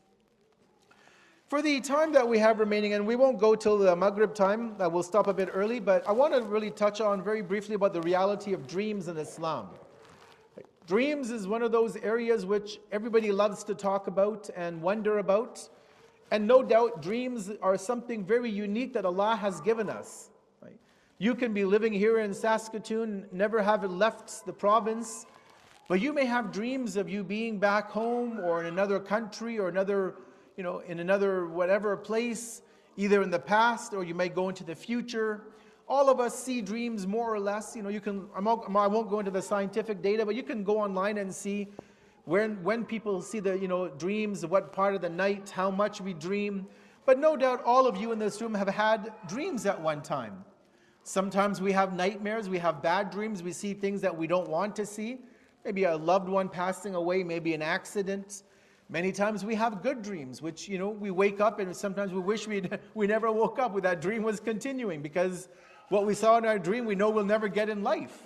For 1.48 1.62
the 1.62 1.80
time 1.80 2.12
that 2.12 2.28
we 2.28 2.38
have 2.38 2.60
remaining, 2.60 2.92
and 2.92 3.06
we 3.06 3.16
won't 3.16 3.38
go 3.38 3.54
till 3.54 3.78
the 3.78 3.96
Maghrib 3.96 4.34
time, 4.34 4.76
uh, 4.80 4.88
we'll 4.88 5.02
stop 5.02 5.28
a 5.28 5.34
bit 5.34 5.48
early, 5.52 5.80
but 5.80 6.06
I 6.06 6.12
want 6.12 6.34
to 6.34 6.42
really 6.42 6.70
touch 6.70 7.00
on 7.00 7.22
very 7.22 7.40
briefly 7.40 7.74
about 7.74 7.94
the 7.94 8.02
reality 8.02 8.52
of 8.52 8.66
dreams 8.66 9.08
in 9.08 9.16
Islam. 9.16 9.68
Dreams 10.88 11.30
is 11.30 11.46
one 11.46 11.62
of 11.62 11.70
those 11.70 11.96
areas 11.96 12.46
which 12.46 12.80
everybody 12.90 13.30
loves 13.30 13.62
to 13.64 13.74
talk 13.74 14.06
about 14.06 14.48
and 14.56 14.80
wonder 14.80 15.18
about. 15.18 15.68
And 16.30 16.46
no 16.46 16.62
doubt, 16.62 17.02
dreams 17.02 17.50
are 17.60 17.76
something 17.76 18.24
very 18.24 18.50
unique 18.50 18.94
that 18.94 19.04
Allah 19.04 19.36
has 19.36 19.60
given 19.60 19.90
us. 19.90 20.30
You 21.20 21.34
can 21.34 21.52
be 21.52 21.64
living 21.64 21.92
here 21.92 22.20
in 22.20 22.32
Saskatoon, 22.32 23.26
never 23.32 23.60
have 23.60 23.82
left 23.82 24.46
the 24.46 24.52
province, 24.52 25.26
but 25.88 26.00
you 26.00 26.12
may 26.12 26.24
have 26.24 26.52
dreams 26.52 26.96
of 26.96 27.08
you 27.08 27.24
being 27.24 27.58
back 27.58 27.90
home 27.90 28.38
or 28.38 28.60
in 28.60 28.66
another 28.66 29.00
country 29.00 29.58
or 29.58 29.68
another, 29.68 30.14
you 30.56 30.62
know, 30.62 30.78
in 30.78 31.00
another 31.00 31.48
whatever 31.48 31.96
place, 31.96 32.62
either 32.96 33.20
in 33.20 33.30
the 33.30 33.38
past 33.38 33.94
or 33.94 34.04
you 34.04 34.14
may 34.14 34.28
go 34.28 34.48
into 34.48 34.62
the 34.62 34.76
future. 34.76 35.42
All 35.88 36.10
of 36.10 36.20
us 36.20 36.38
see 36.38 36.60
dreams 36.60 37.06
more 37.06 37.32
or 37.32 37.40
less. 37.40 37.74
You 37.74 37.82
know, 37.82 37.88
you 37.88 38.00
can, 38.00 38.26
I 38.36 38.40
won't 38.40 39.08
go 39.08 39.18
into 39.18 39.30
the 39.30 39.42
scientific 39.42 40.02
data, 40.02 40.26
but 40.26 40.34
you 40.34 40.42
can 40.42 40.62
go 40.62 40.80
online 40.80 41.18
and 41.18 41.34
see 41.34 41.68
when, 42.24 42.62
when 42.62 42.84
people 42.84 43.22
see 43.22 43.40
the, 43.40 43.58
you 43.58 43.68
know, 43.68 43.88
dreams, 43.88 44.44
what 44.44 44.72
part 44.72 44.94
of 44.94 45.00
the 45.00 45.08
night, 45.08 45.50
how 45.50 45.70
much 45.70 46.00
we 46.00 46.12
dream. 46.12 46.66
But 47.06 47.18
no 47.18 47.36
doubt 47.36 47.62
all 47.64 47.86
of 47.86 47.96
you 47.96 48.12
in 48.12 48.18
this 48.18 48.40
room 48.42 48.52
have 48.54 48.68
had 48.68 49.12
dreams 49.26 49.64
at 49.64 49.80
one 49.80 50.02
time. 50.02 50.44
Sometimes 51.04 51.62
we 51.62 51.72
have 51.72 51.94
nightmares, 51.94 52.50
we 52.50 52.58
have 52.58 52.82
bad 52.82 53.10
dreams, 53.10 53.42
we 53.42 53.52
see 53.52 53.72
things 53.72 54.02
that 54.02 54.14
we 54.14 54.26
don't 54.26 54.48
want 54.48 54.76
to 54.76 54.84
see 54.84 55.20
maybe 55.64 55.84
a 55.84 55.96
loved 55.96 56.28
one 56.28 56.48
passing 56.48 56.94
away, 56.94 57.22
maybe 57.22 57.52
an 57.52 57.62
accident. 57.62 58.42
Many 58.88 59.12
times 59.12 59.44
we 59.44 59.54
have 59.54 59.82
good 59.82 60.00
dreams, 60.00 60.40
which, 60.40 60.66
you 60.66 60.78
know, 60.78 60.88
we 60.88 61.10
wake 61.10 61.40
up 61.40 61.60
and 61.60 61.76
sometimes 61.76 62.12
we 62.12 62.20
wish 62.20 62.48
we 62.48 62.62
we 62.94 63.06
never 63.06 63.30
woke 63.30 63.58
up 63.58 63.72
with 63.72 63.84
that 63.84 64.00
dream 64.00 64.22
was 64.22 64.40
continuing 64.40 65.02
because 65.02 65.48
what 65.88 66.06
we 66.06 66.14
saw 66.14 66.38
in 66.38 66.44
our 66.44 66.58
dream 66.58 66.84
we 66.84 66.94
know 66.94 67.10
we'll 67.10 67.24
never 67.24 67.48
get 67.48 67.68
in 67.68 67.82
life, 67.82 68.22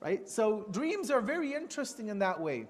right? 0.00 0.28
So 0.28 0.66
dreams 0.70 1.10
are 1.10 1.20
very 1.20 1.54
interesting 1.54 2.08
in 2.08 2.18
that 2.20 2.40
way. 2.40 2.66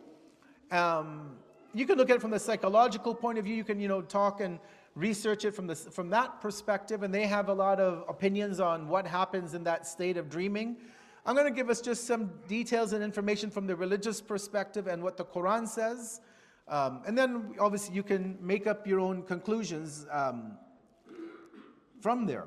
Um, 0.70 1.36
you 1.72 1.86
can 1.86 1.98
look 1.98 2.10
at 2.10 2.16
it 2.16 2.22
from 2.22 2.30
the 2.30 2.38
psychological 2.38 3.14
point 3.14 3.38
of 3.38 3.44
view. 3.44 3.54
You 3.54 3.64
can, 3.64 3.80
you 3.80 3.88
know, 3.88 4.02
talk 4.02 4.40
and 4.40 4.58
research 4.94 5.44
it 5.44 5.54
from, 5.54 5.66
the, 5.66 5.74
from 5.74 6.10
that 6.10 6.40
perspective, 6.40 7.02
and 7.02 7.12
they 7.12 7.26
have 7.26 7.48
a 7.48 7.52
lot 7.52 7.80
of 7.80 8.04
opinions 8.08 8.60
on 8.60 8.88
what 8.88 9.06
happens 9.06 9.54
in 9.54 9.64
that 9.64 9.86
state 9.86 10.16
of 10.16 10.28
dreaming. 10.30 10.76
I'm 11.26 11.34
going 11.34 11.46
to 11.46 11.56
give 11.56 11.70
us 11.70 11.80
just 11.80 12.06
some 12.06 12.30
details 12.48 12.92
and 12.92 13.02
information 13.02 13.50
from 13.50 13.66
the 13.66 13.74
religious 13.74 14.20
perspective 14.20 14.86
and 14.86 15.02
what 15.02 15.16
the 15.16 15.24
Quran 15.24 15.66
says. 15.66 16.20
Um, 16.68 17.02
and 17.06 17.16
then 17.16 17.54
obviously 17.58 17.94
you 17.94 18.02
can 18.02 18.38
make 18.40 18.66
up 18.66 18.86
your 18.86 19.00
own 19.00 19.22
conclusions 19.22 20.06
um, 20.10 20.58
from 22.00 22.26
there. 22.26 22.46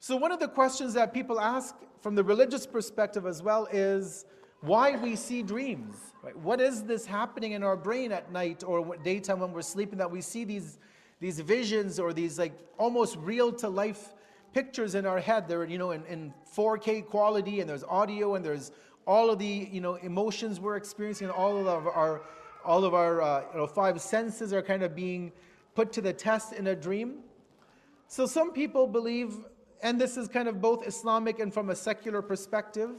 So, 0.00 0.16
one 0.16 0.30
of 0.30 0.38
the 0.38 0.48
questions 0.48 0.94
that 0.94 1.12
people 1.12 1.40
ask 1.40 1.74
from 2.00 2.14
the 2.14 2.22
religious 2.22 2.66
perspective 2.66 3.26
as 3.26 3.42
well 3.42 3.66
is 3.72 4.24
why 4.60 4.96
we 4.96 5.16
see 5.16 5.42
dreams. 5.42 5.96
Right? 6.22 6.36
What 6.36 6.60
is 6.60 6.84
this 6.84 7.04
happening 7.04 7.52
in 7.52 7.62
our 7.62 7.76
brain 7.76 8.12
at 8.12 8.30
night 8.32 8.62
or 8.64 8.96
daytime 8.98 9.40
when 9.40 9.52
we're 9.52 9.62
sleeping 9.62 9.98
that 9.98 10.10
we 10.10 10.20
see 10.20 10.44
these, 10.44 10.78
these 11.20 11.40
visions 11.40 11.98
or 11.98 12.12
these 12.12 12.38
like 12.38 12.52
almost 12.78 13.16
real 13.18 13.52
to 13.52 13.68
life 13.68 14.14
pictures 14.54 14.94
in 14.94 15.04
our 15.04 15.18
head? 15.18 15.48
They're 15.48 15.64
you 15.64 15.78
know 15.78 15.90
in, 15.90 16.04
in 16.06 16.32
4K 16.56 17.06
quality 17.06 17.60
and 17.60 17.68
there's 17.68 17.84
audio 17.84 18.36
and 18.36 18.44
there's 18.44 18.72
all 19.06 19.30
of 19.30 19.38
the 19.38 19.68
you 19.72 19.80
know 19.80 19.94
emotions 19.96 20.60
we're 20.60 20.76
experiencing, 20.76 21.30
all 21.30 21.56
of 21.56 21.86
our 21.86 22.22
all 22.64 22.84
of 22.84 22.94
our 22.94 23.22
uh, 23.22 23.42
you 23.52 23.58
know, 23.58 23.66
five 23.66 24.00
senses 24.00 24.52
are 24.52 24.62
kind 24.62 24.82
of 24.82 24.94
being 24.94 25.32
put 25.74 25.92
to 25.92 26.00
the 26.00 26.12
test 26.12 26.52
in 26.52 26.68
a 26.68 26.76
dream. 26.76 27.20
So 28.08 28.26
some 28.26 28.52
people 28.52 28.86
believe, 28.86 29.34
and 29.82 30.00
this 30.00 30.16
is 30.16 30.28
kind 30.28 30.48
of 30.48 30.60
both 30.60 30.86
Islamic 30.86 31.40
and 31.40 31.52
from 31.52 31.70
a 31.70 31.76
secular 31.76 32.22
perspective, 32.22 32.90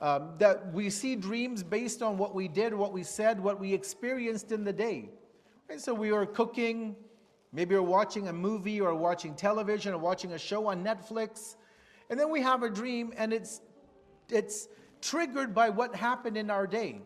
um, 0.00 0.32
that 0.38 0.72
we 0.72 0.90
see 0.90 1.14
dreams 1.16 1.62
based 1.62 2.02
on 2.02 2.16
what 2.16 2.34
we 2.34 2.48
did, 2.48 2.72
what 2.74 2.92
we 2.92 3.02
said, 3.02 3.38
what 3.38 3.60
we 3.60 3.72
experienced 3.74 4.50
in 4.52 4.64
the 4.64 4.72
day. 4.72 5.10
Right? 5.68 5.80
So 5.80 5.92
we 5.92 6.10
are 6.10 6.24
cooking, 6.26 6.96
maybe 7.52 7.74
we're 7.74 7.82
watching 7.82 8.28
a 8.28 8.32
movie 8.32 8.80
or 8.80 8.94
watching 8.94 9.34
television 9.34 9.92
or 9.92 9.98
watching 9.98 10.32
a 10.32 10.38
show 10.38 10.66
on 10.66 10.82
Netflix, 10.82 11.56
and 12.08 12.18
then 12.18 12.30
we 12.30 12.40
have 12.42 12.62
a 12.62 12.70
dream, 12.70 13.12
and 13.16 13.32
it's 13.32 13.60
it's 14.30 14.68
triggered 15.00 15.54
by 15.54 15.70
what 15.70 15.94
happened 15.94 16.36
in 16.36 16.50
our 16.50 16.66
day. 16.66 17.00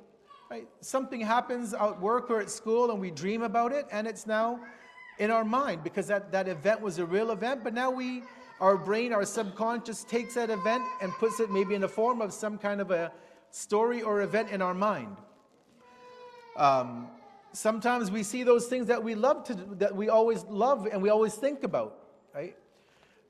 Right? 0.51 0.69
Something 0.81 1.21
happens 1.21 1.75
at 1.75 2.01
work 2.01 2.31
or 2.31 2.41
at 2.41 2.51
school 2.51 2.91
and 2.91 3.01
we 3.01 3.11
dream 3.11 3.43
about 3.43 3.73
it 3.73 3.87
and 3.91 4.07
it's 4.07 4.27
now 4.27 4.61
in 5.19 5.31
our 5.31 5.45
mind 5.45 5.83
because 5.83 6.07
that, 6.09 6.31
that 6.33 6.49
event 6.49 6.81
was 6.81 6.99
a 6.99 7.07
real 7.07 7.31
event, 7.31 7.65
but 7.65 7.73
now 7.73 7.91
we, 7.91 8.23
our 8.61 8.77
brain, 8.77 9.13
our 9.13 9.25
subconscious 9.25 10.05
takes 10.05 10.35
that 10.35 10.51
event 10.51 10.85
and 11.01 11.13
puts 11.15 11.41
it 11.41 11.51
maybe 11.51 11.75
in 11.75 11.81
the 11.81 11.89
form 11.89 12.21
of 12.21 12.33
some 12.33 12.59
kind 12.59 12.81
of 12.81 12.91
a 12.91 13.13
story 13.51 14.03
or 14.03 14.23
event 14.23 14.51
in 14.51 14.63
our 14.63 14.75
mind. 14.75 15.17
Um, 16.57 17.09
sometimes 17.53 18.11
we 18.11 18.23
see 18.23 18.43
those 18.43 18.67
things 18.67 18.87
that 18.87 19.03
we 19.03 19.15
love 19.15 19.45
to, 19.45 19.55
that 19.79 19.95
we 19.95 20.09
always 20.09 20.45
love 20.45 20.87
and 20.91 21.03
we 21.03 21.09
always 21.09 21.35
think 21.35 21.63
about, 21.63 21.99
right? 22.35 22.57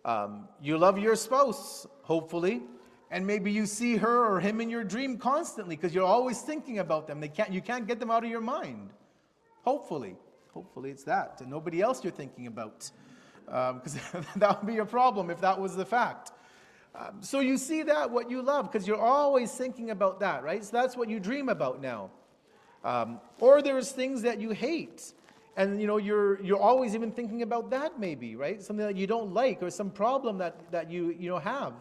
Um, 0.05 0.49
you 0.61 0.77
love 0.77 0.99
your 0.99 1.17
spouse, 1.17 1.87
hopefully, 2.03 2.63
and 3.11 3.27
maybe 3.27 3.51
you 3.51 3.65
see 3.65 3.97
her 3.97 4.27
or 4.27 4.41
him 4.41 4.61
in 4.61 4.69
your 4.69 4.85
dream 4.85 5.17
constantly 5.17 5.77
because 5.77 5.95
you're 5.95 6.05
always 6.07 6.41
thinking 6.41 6.79
about 6.81 7.07
them. 7.07 7.21
They 7.21 7.29
can't, 7.29 7.53
you 7.53 7.63
can't 7.63 7.87
get 7.87 8.01
them 8.01 8.11
out 8.11 8.25
of 8.25 8.31
your 8.31 8.41
mind. 8.41 8.91
Hopefully. 9.63 10.17
Hopefully 10.53 10.91
it's 10.91 11.05
that. 11.05 11.41
And 11.41 11.51
nobody 11.51 11.81
else 11.81 12.05
you're 12.05 12.13
thinking 12.13 12.47
about. 12.47 12.91
Because 13.47 13.99
um, 14.15 14.25
that 14.37 14.61
would 14.61 14.73
be 14.73 14.79
a 14.79 14.87
problem 14.87 15.31
if 15.31 15.41
that 15.41 15.61
was 15.61 15.77
the 15.77 15.85
fact. 15.85 16.33
Um, 16.95 17.19
so 17.21 17.41
you 17.41 17.57
see 17.57 17.83
that, 17.83 18.11
what 18.11 18.31
you 18.31 18.41
love, 18.41 18.71
because 18.71 18.87
you're 18.87 19.01
always 19.01 19.51
thinking 19.53 19.91
about 19.91 20.21
that, 20.21 20.45
right? 20.45 20.65
So 20.65 20.77
that's 20.77 20.97
what 20.97 21.09
you 21.09 21.19
dream 21.19 21.49
about 21.49 21.83
now. 21.83 22.11
Um, 22.85 23.21
or 23.41 23.63
there's 23.63 23.91
things 23.91 24.23
that 24.23 24.41
you 24.41 24.51
hate. 24.51 25.13
And 25.57 25.81
you 25.81 25.87
know, 25.87 25.97
you're 25.97 26.43
you're 26.43 26.61
always 26.61 26.95
even 26.95 27.11
thinking 27.11 27.43
about 27.43 27.71
that 27.71 27.99
maybe, 27.99 28.37
right? 28.37 28.63
Something 28.63 28.87
that 28.87 28.97
you 28.97 29.07
don't 29.07 29.33
like 29.33 29.63
or 29.63 29.71
some 29.71 29.91
problem 29.91 30.39
that, 30.39 30.71
that 30.73 30.91
you 30.91 31.15
you 31.19 31.29
know 31.29 31.39
have. 31.39 31.75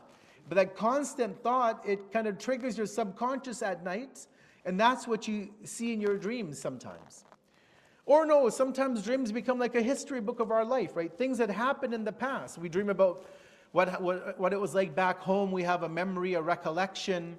But 0.47 0.55
that 0.55 0.75
constant 0.75 1.41
thought, 1.41 1.83
it 1.87 2.11
kind 2.11 2.27
of 2.27 2.37
triggers 2.37 2.77
your 2.77 2.85
subconscious 2.85 3.61
at 3.61 3.83
night, 3.83 4.27
and 4.65 4.79
that's 4.79 5.07
what 5.07 5.27
you 5.27 5.49
see 5.63 5.93
in 5.93 6.01
your 6.01 6.17
dreams 6.17 6.59
sometimes. 6.59 7.25
Or 8.05 8.25
no, 8.25 8.49
sometimes 8.49 9.03
dreams 9.03 9.31
become 9.31 9.59
like 9.59 9.75
a 9.75 9.81
history 9.81 10.19
book 10.19 10.39
of 10.39 10.51
our 10.51 10.65
life, 10.65 10.95
right? 10.95 11.11
Things 11.11 11.37
that 11.37 11.49
happened 11.49 11.93
in 11.93 12.03
the 12.03 12.11
past. 12.11 12.57
We 12.57 12.67
dream 12.69 12.89
about 12.89 13.25
what, 13.71 14.01
what, 14.01 14.39
what 14.39 14.53
it 14.53 14.59
was 14.59 14.75
like 14.75 14.93
back 14.93 15.19
home. 15.19 15.51
We 15.51 15.63
have 15.63 15.83
a 15.83 15.89
memory, 15.89 16.33
a 16.33 16.41
recollection. 16.41 17.37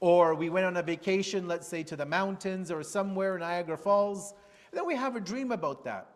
Or 0.00 0.34
we 0.34 0.50
went 0.50 0.66
on 0.66 0.76
a 0.76 0.82
vacation, 0.82 1.46
let's 1.46 1.68
say 1.68 1.82
to 1.84 1.96
the 1.96 2.06
mountains 2.06 2.70
or 2.70 2.82
somewhere 2.82 3.36
in 3.36 3.40
Niagara 3.40 3.78
Falls. 3.78 4.34
And 4.70 4.78
then 4.78 4.86
we 4.86 4.96
have 4.96 5.16
a 5.16 5.20
dream 5.20 5.52
about 5.52 5.84
that. 5.84 6.08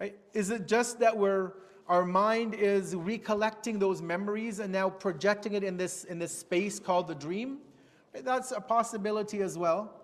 Right? 0.00 0.16
Is 0.32 0.50
it 0.50 0.68
just 0.68 1.00
that 1.00 1.16
we're 1.16 1.52
our 1.88 2.04
mind 2.04 2.54
is 2.54 2.96
recollecting 2.96 3.78
those 3.78 4.02
memories 4.02 4.58
and 4.58 4.72
now 4.72 4.90
projecting 4.90 5.54
it 5.54 5.62
in 5.62 5.76
this, 5.76 6.02
in 6.04 6.18
this 6.18 6.36
space 6.36 6.80
called 6.80 7.06
the 7.06 7.14
dream. 7.14 7.58
That's 8.12 8.50
a 8.50 8.60
possibility 8.60 9.40
as 9.40 9.56
well. 9.56 9.94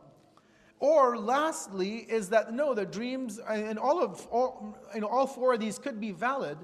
Or 0.82 1.16
lastly, 1.16 1.98
is 2.08 2.28
that 2.30 2.52
no, 2.52 2.74
the 2.74 2.84
dreams, 2.84 3.38
and 3.38 3.78
all 3.78 4.02
of 4.02 4.26
all, 4.32 4.76
you 4.92 5.00
know, 5.02 5.06
all 5.06 5.28
four 5.28 5.54
of 5.54 5.60
these 5.60 5.78
could 5.78 6.00
be 6.00 6.10
valid. 6.10 6.58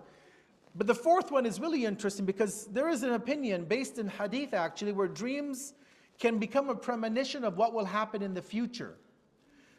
But 0.74 0.88
the 0.88 0.94
fourth 0.94 1.30
one 1.30 1.46
is 1.46 1.60
really 1.60 1.84
interesting 1.84 2.26
because 2.26 2.66
there 2.66 2.88
is 2.88 3.04
an 3.04 3.12
opinion 3.12 3.66
based 3.66 3.96
in 3.96 4.08
hadith 4.08 4.54
actually 4.54 4.90
where 4.90 5.06
dreams 5.06 5.74
can 6.18 6.38
become 6.38 6.68
a 6.68 6.74
premonition 6.74 7.44
of 7.44 7.56
what 7.56 7.72
will 7.72 7.84
happen 7.84 8.20
in 8.20 8.34
the 8.34 8.42
future. 8.42 8.96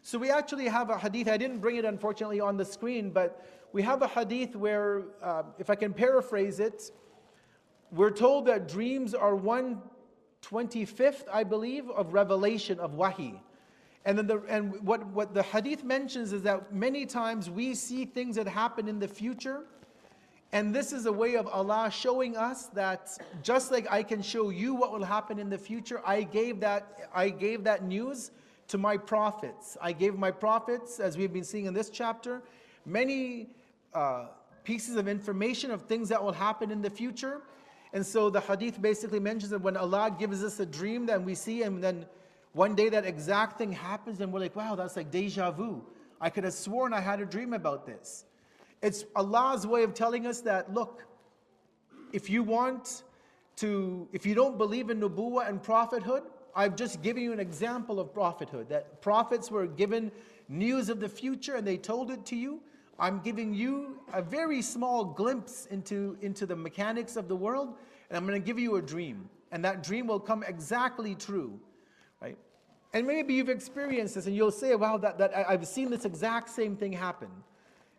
So 0.04 0.18
we 0.18 0.32
actually 0.32 0.70
have 0.70 0.90
a 0.90 0.98
hadith, 0.98 1.28
I 1.28 1.36
didn't 1.36 1.60
bring 1.60 1.76
it 1.76 1.84
unfortunately 1.84 2.40
on 2.40 2.56
the 2.56 2.64
screen, 2.64 3.10
but 3.10 3.46
we 3.74 3.82
have 3.82 4.04
a 4.04 4.08
hadith 4.08 4.56
where, 4.56 5.04
uh, 5.22 5.44
if 5.58 5.70
I 5.70 5.76
can 5.76 5.94
paraphrase 5.94 6.62
it, 6.62 6.92
we're 7.92 8.10
told 8.10 8.46
that 8.46 8.70
dreams 8.70 9.14
are 9.14 9.34
125th, 9.34 11.24
I 11.30 11.44
believe, 11.44 11.90
of 11.90 12.14
revelation 12.14 12.80
of 12.80 12.94
wahi. 12.94 13.42
And, 14.06 14.18
then 14.18 14.28
the, 14.28 14.42
and 14.48 14.82
what, 14.82 15.06
what 15.08 15.34
the 15.34 15.44
hadith 15.44 15.84
mentions 15.84 16.34
is 16.34 16.42
that 16.44 16.74
many 16.74 17.06
times 17.06 17.50
we 17.50 17.76
see 17.76 18.06
things 18.06 18.36
that 18.38 18.48
happen 18.48 18.88
in 18.88 19.00
the 19.00 19.08
future. 19.08 19.62
And 20.52 20.74
this 20.74 20.94
is 20.94 21.06
a 21.06 21.12
way 21.12 21.36
of 21.36 21.48
Allah 21.48 21.92
showing 21.92 22.36
us 22.36 22.68
that 22.68 23.18
just 23.44 23.72
like 23.72 23.88
I 23.92 24.02
can 24.02 24.22
show 24.22 24.50
you 24.50 24.74
what 24.74 24.92
will 24.92 25.04
happen 25.04 25.38
in 25.38 25.50
the 25.50 25.58
future, 25.58 26.02
I 26.06 26.24
gave 26.24 26.60
that, 26.62 27.10
I 27.14 27.30
gave 27.30 27.64
that 27.66 27.84
news 27.84 28.32
to 28.70 28.78
my 28.78 28.98
prophets. 28.98 29.78
I 29.82 29.92
gave 29.92 30.18
my 30.18 30.32
prophets, 30.32 31.00
as 31.00 31.18
we've 31.18 31.34
been 31.34 31.44
seeing 31.44 31.66
in 31.66 31.74
this 31.74 31.90
chapter, 31.90 32.42
many 32.86 33.50
uh, 33.94 34.28
pieces 34.64 34.96
of 34.96 35.08
information 35.08 35.72
of 35.72 35.84
things 35.84 36.10
that 36.10 36.24
will 36.24 36.32
happen 36.32 36.72
in 36.72 36.82
the 36.82 36.90
future. 36.90 37.42
And 37.94 38.06
so 38.06 38.30
the 38.30 38.40
hadith 38.40 38.82
basically 38.82 39.20
mentions 39.20 39.50
that 39.50 39.62
when 39.62 39.76
Allah 39.76 40.16
gives 40.18 40.44
us 40.44 40.60
a 40.60 40.66
dream 40.66 41.06
that 41.08 41.22
we 41.22 41.36
see, 41.36 41.64
and 41.64 41.84
then 41.84 42.06
one 42.54 42.76
day 42.76 42.90
that 42.90 43.06
exact 43.06 43.58
thing 43.58 43.72
happens, 43.72 44.22
and 44.22 44.34
we're 44.34 44.40
like, 44.40 44.56
wow, 44.56 44.76
that's 44.76 44.96
like 44.96 45.12
deja 45.12 45.52
vu. 45.52 45.84
I 46.20 46.30
could 46.30 46.44
have 46.44 46.54
sworn 46.54 46.94
I 46.94 47.00
had 47.00 47.22
a 47.22 47.26
dream 47.26 47.54
about 47.54 47.86
this. 47.86 48.26
It's 48.82 49.06
Allah's 49.16 49.68
way 49.68 49.84
of 49.84 49.94
telling 49.94 50.26
us 50.26 50.42
that, 50.42 50.74
look, 50.74 51.06
if 52.12 52.30
you 52.30 52.44
want 52.44 53.04
to, 53.58 54.08
if 54.14 54.26
you 54.26 54.34
don't 54.34 54.58
believe 54.58 54.90
in 54.90 55.00
nubuwa 55.00 55.48
and 55.48 55.62
prophethood, 55.62 56.24
I've 56.56 56.76
just 56.76 57.02
given 57.02 57.24
you 57.24 57.34
an 57.34 57.40
example 57.40 58.00
of 58.00 58.14
prophethood, 58.14 58.70
that 58.70 59.02
prophets 59.02 59.52
were 59.52 59.68
given 59.68 60.12
news 60.48 60.90
of 60.90 61.00
the 61.00 61.10
future 61.10 61.56
and 61.56 61.68
they 61.68 61.78
told 61.78 62.10
it 62.10 62.26
to 62.28 62.36
you. 62.36 62.62
I'm 62.98 63.20
giving 63.20 63.54
you 63.54 64.00
a 64.12 64.22
very 64.22 64.62
small 64.62 65.06
glimpse 65.06 65.68
into, 65.68 66.18
into 66.22 66.46
the 66.46 66.56
mechanics 66.56 67.16
of 67.16 67.28
the 67.30 67.36
world, 67.36 67.76
and 68.10 68.18
I'm 68.18 68.26
going 68.28 68.42
to 68.42 68.46
give 68.46 68.60
you 68.60 68.76
a 68.76 68.82
dream. 68.82 69.30
And 69.52 69.64
that 69.64 69.84
dream 69.84 70.08
will 70.08 70.20
come 70.20 70.44
exactly 70.44 71.16
true? 71.16 71.60
And 72.94 73.06
maybe 73.06 73.36
you've 73.36 73.50
experienced 73.50 74.16
this 74.16 74.26
and 74.26 74.36
you'll 74.36 74.52
say, 74.52 74.74
wow, 74.76 74.98
that, 74.98 75.18
that 75.20 75.32
I've 75.48 75.68
seen 75.68 75.90
this 75.92 76.06
exact 76.06 76.50
same 76.50 76.76
thing 76.76 76.92
happen 76.92 77.30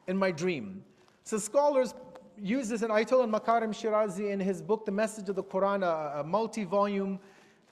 in 0.08 0.16
my 0.16 0.30
dream. 0.30 0.82
So 1.22 1.38
scholars 1.38 1.94
use 2.36 2.68
this, 2.68 2.82
and 2.82 2.90
Ayatollah 2.90 3.30
Makarim 3.30 3.70
Shirazi 3.70 4.30
in 4.30 4.40
his 4.40 4.60
book, 4.62 4.84
The 4.84 4.92
Message 4.92 5.28
of 5.28 5.36
the 5.36 5.44
Quran, 5.44 5.82
a, 5.84 6.20
a 6.20 6.24
multi-volume 6.24 7.20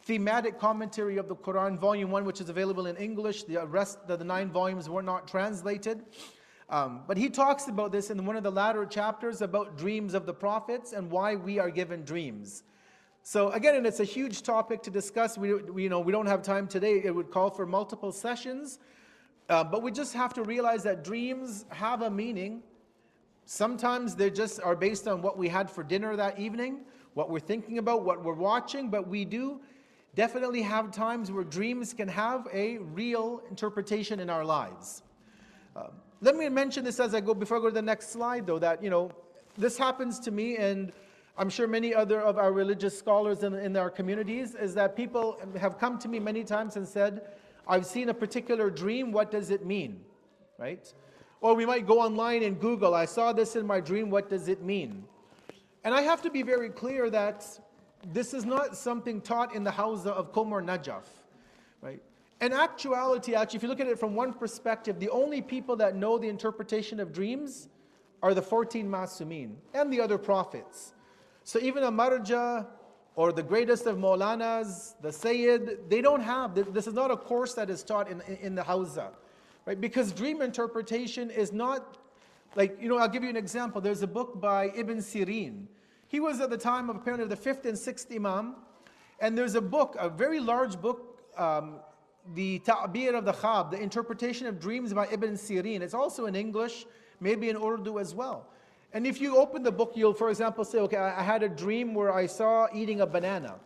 thematic 0.03 0.59
commentary 0.59 1.17
of 1.17 1.27
the 1.27 1.35
Quran, 1.35 1.77
volume 1.79 2.11
one, 2.11 2.25
which 2.25 2.41
is 2.41 2.49
available 2.49 2.87
in 2.87 2.97
English. 2.97 3.45
The 3.45 3.67
rest 3.67 3.99
of 4.07 4.19
the 4.19 4.25
nine 4.25 4.51
volumes 4.51 4.89
were 4.89 5.03
not 5.03 5.27
translated. 5.27 6.05
Um, 6.71 7.03
but 7.07 7.17
he 7.17 7.31
talks 7.31 7.69
about 7.69 7.93
this 7.93 8.11
in 8.11 8.25
one 8.27 8.37
of 8.37 8.43
the 8.43 8.53
latter 8.53 8.85
chapters 8.85 9.41
about 9.41 9.77
dreams 9.77 10.15
of 10.15 10.27
the 10.27 10.35
prophets 10.35 10.93
and 10.93 11.11
why 11.11 11.35
we 11.35 11.59
are 11.59 11.71
given 11.71 12.05
dreams. 12.05 12.63
So 13.31 13.51
again, 13.51 13.75
and 13.75 13.87
it's 13.87 14.01
a 14.01 14.05
huge 14.05 14.41
topic 14.43 14.83
to 14.85 14.91
discuss. 14.91 15.37
We, 15.37 15.53
we 15.53 15.83
you 15.83 15.91
know, 15.91 16.01
we 16.01 16.13
don't 16.13 16.25
have 16.25 16.41
time 16.41 16.67
today. 16.67 17.03
It 17.05 17.15
would 17.15 17.31
call 17.31 17.51
for 17.51 17.67
multiple 17.67 18.11
sessions. 18.11 18.79
Uh, 19.51 19.63
but 19.65 19.83
we 19.83 19.93
just 19.93 20.15
have 20.15 20.33
to 20.33 20.43
realize 20.43 20.83
that 20.85 21.05
dreams 21.05 21.67
have 21.69 22.01
a 22.01 22.11
meaning. 22.11 22.63
Sometimes 23.45 24.17
they 24.17 24.31
just 24.31 24.63
are 24.63 24.75
based 24.75 25.07
on 25.07 25.21
what 25.21 25.37
we 25.37 25.47
had 25.47 25.71
for 25.71 25.85
dinner 25.85 26.17
that 26.17 26.39
evening, 26.39 26.87
what 27.13 27.29
we're 27.29 27.39
thinking 27.39 27.77
about, 27.77 28.03
what 28.03 28.25
we're 28.25 28.33
watching, 28.33 28.89
but 28.89 29.07
we 29.07 29.27
do 29.27 29.61
definitely 30.15 30.63
have 30.63 30.91
times 30.91 31.31
where 31.31 31.45
dreams 31.45 31.93
can 31.93 32.09
have 32.09 32.49
a 32.51 32.79
real 32.79 33.43
interpretation 33.51 34.21
in 34.21 34.31
our 34.31 34.43
lives. 34.43 35.03
Um, 35.77 35.89
let 36.23 36.35
me 36.35 36.49
mention 36.49 36.83
this 36.83 36.99
as 36.99 37.15
I 37.15 37.21
go, 37.21 37.35
before 37.35 37.59
I 37.59 37.61
go 37.61 37.69
to 37.69 37.75
the 37.75 37.83
next 37.83 38.09
slide 38.09 38.47
though, 38.47 38.59
that, 38.59 38.83
you 38.83 38.89
know, 38.89 39.11
this 39.59 39.77
happens 39.77 40.19
to 40.21 40.31
me 40.31 40.57
and 40.57 40.93
I'm 41.39 41.49
sure 41.49 41.67
many 41.67 41.95
other 41.95 42.21
of 42.21 42.37
our 42.37 42.53
religious 42.53 42.99
scholars 42.99 43.45
in, 43.45 43.55
in 43.55 43.77
our 43.77 43.91
communities, 43.91 44.55
is 44.55 44.75
that 44.75 44.97
people 44.97 45.41
have 45.59 45.79
come 45.79 45.99
to 46.01 46.09
me 46.09 46.19
many 46.19 46.45
times 46.45 46.77
and 46.77 46.87
said, 46.87 47.23
I've 47.67 47.87
seen 47.87 48.09
a 48.09 48.15
particular 48.15 48.71
dream, 48.71 49.13
what 49.13 49.31
does 49.31 49.51
it 49.51 49.65
mean? 49.65 50.01
right? 50.59 50.93
Or 51.41 51.55
we 51.55 51.65
might 51.65 51.87
go 51.87 52.01
online 52.01 52.43
and 52.43 52.61
Google, 52.61 52.95
I 52.95 53.05
saw 53.05 53.33
this 53.33 53.57
in 53.57 53.67
my 53.67 53.81
dream, 53.81 54.11
what 54.11 54.29
does 54.29 54.49
it 54.49 54.63
mean? 54.63 55.05
And 55.85 55.95
I 55.95 56.03
have 56.03 56.21
to 56.23 56.31
be 56.31 56.43
very 56.43 56.69
clear 56.69 57.09
that 57.11 57.47
this 58.13 58.35
is 58.35 58.45
not 58.45 58.77
something 58.77 59.21
taught 59.21 59.55
in 59.55 59.65
the 59.65 59.71
house 59.71 60.05
of 60.05 60.33
Qom 60.33 60.51
or 60.51 60.61
Najaf, 60.61 61.05
right? 61.81 62.03
In 62.41 62.53
actuality, 62.53 63.35
actually, 63.35 63.57
if 63.57 63.63
you 63.63 63.69
look 63.69 63.81
at 63.81 63.87
it 63.87 63.99
from 63.99 64.15
one 64.15 64.33
perspective, 64.33 65.01
the 65.01 65.11
only 65.11 65.41
people 65.41 65.77
that 65.77 65.97
know 65.97 66.19
the 66.19 66.29
interpretation 66.29 67.01
of 67.01 67.13
dreams 67.13 67.69
are 68.23 68.35
the 68.35 68.43
14 68.43 68.89
Masumin 68.89 69.55
and 69.75 69.93
the 69.93 70.01
other 70.01 70.19
prophets. 70.19 70.93
So 71.49 71.59
even 71.61 71.83
a 71.85 71.91
Marja 71.91 72.67
or 73.17 73.33
the 73.33 73.43
greatest 73.43 73.87
of 73.87 73.97
Maulanas, 73.97 75.01
the 75.01 75.11
Sayyid, 75.11 75.89
they 75.89 76.03
don't 76.03 76.21
have, 76.21 76.55
this 76.75 76.87
is 76.87 76.93
not 76.93 77.11
a 77.11 77.17
course 77.17 77.55
that 77.55 77.71
is 77.71 77.83
taught 77.83 78.11
in, 78.11 78.21
in 78.43 78.55
the 78.55 78.61
Hawza, 78.61 79.13
right? 79.65 79.81
Because 79.81 80.13
dream 80.13 80.43
interpretation 80.43 81.31
is 81.31 81.51
not, 81.51 81.97
like, 82.55 82.77
you 82.83 82.87
know, 82.87 82.99
I'll 82.99 83.09
give 83.09 83.23
you 83.23 83.31
an 83.31 83.37
example. 83.37 83.81
There's 83.81 84.03
a 84.03 84.07
book 84.07 84.39
by 84.39 84.73
Ibn 84.77 84.99
Sirin. 84.99 85.69
He 86.07 86.21
was 86.21 86.39
at 86.43 86.51
the 86.51 86.59
time 86.59 86.91
of 86.91 86.97
apparently 86.97 87.27
the 87.27 87.37
fifth 87.37 87.65
and 87.65 87.79
sixth 87.79 88.13
Imam, 88.15 88.57
and 89.19 89.39
there's 89.39 89.55
a 89.55 89.63
book, 89.63 89.97
a 89.99 90.11
very 90.11 90.41
large 90.41 90.79
book, 90.79 91.19
um, 91.39 91.77
the 92.35 92.59
Ta'bir 92.59 93.15
of 93.15 93.25
the 93.25 93.33
Khab, 93.33 93.71
the 93.71 93.81
interpretation 93.81 94.47
of 94.47 94.61
dreams 94.61 94.93
by 94.93 95.07
Ibn 95.11 95.33
Sirin. 95.33 95.81
It's 95.81 95.95
also 95.95 96.27
in 96.27 96.37
English, 96.37 96.85
maybe 97.21 97.49
in 97.49 97.57
Urdu 97.57 97.99
as 97.99 98.15
well. 98.15 98.51
And 98.93 99.07
if 99.07 99.21
you 99.21 99.37
open 99.37 99.63
the 99.63 99.73
book, 99.73 99.93
you'll, 99.95 100.15
for 100.15 100.31
example, 100.31 100.65
say, 100.65 100.79
okay, 100.79 100.97
I 100.97 101.23
had 101.23 101.43
a 101.43 101.49
dream 101.49 101.95
where 101.95 102.13
I 102.13 102.27
saw 102.27 102.69
eating 102.73 103.03
a 103.03 103.07
banana, 103.07 103.57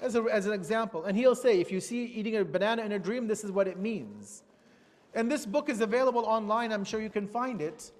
as, 0.00 0.14
a, 0.14 0.22
as 0.22 0.46
an 0.46 0.52
example. 0.52 1.04
And 1.04 1.16
he'll 1.16 1.34
say, 1.34 1.60
if 1.60 1.70
you 1.70 1.80
see 1.80 2.04
eating 2.04 2.36
a 2.36 2.44
banana 2.44 2.82
in 2.82 2.92
a 2.92 2.98
dream, 2.98 3.26
this 3.26 3.44
is 3.44 3.52
what 3.52 3.68
it 3.68 3.78
means. 3.78 4.42
And 5.14 5.30
this 5.30 5.44
book 5.44 5.68
is 5.68 5.80
available 5.80 6.24
online, 6.24 6.72
I'm 6.72 6.84
sure 6.84 7.00
you 7.00 7.10
can 7.10 7.28
find 7.28 7.60
it. 7.60 7.92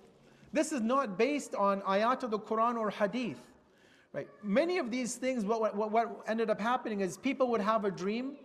This 0.52 0.72
is 0.72 0.80
not 0.80 1.18
based 1.18 1.54
on 1.54 1.80
ayat 1.82 2.22
of 2.22 2.30
the 2.30 2.38
Quran 2.38 2.76
or 2.76 2.90
hadith. 2.90 3.40
Right? 4.12 4.28
Many 4.42 4.78
of 4.78 4.90
these 4.90 5.16
things, 5.16 5.44
what, 5.44 5.76
what, 5.76 5.90
what 5.90 6.24
ended 6.26 6.48
up 6.48 6.60
happening 6.60 7.00
is 7.00 7.16
people 7.18 7.48
would 7.48 7.60
have 7.60 7.84
a 7.84 7.90
dream 7.90 8.36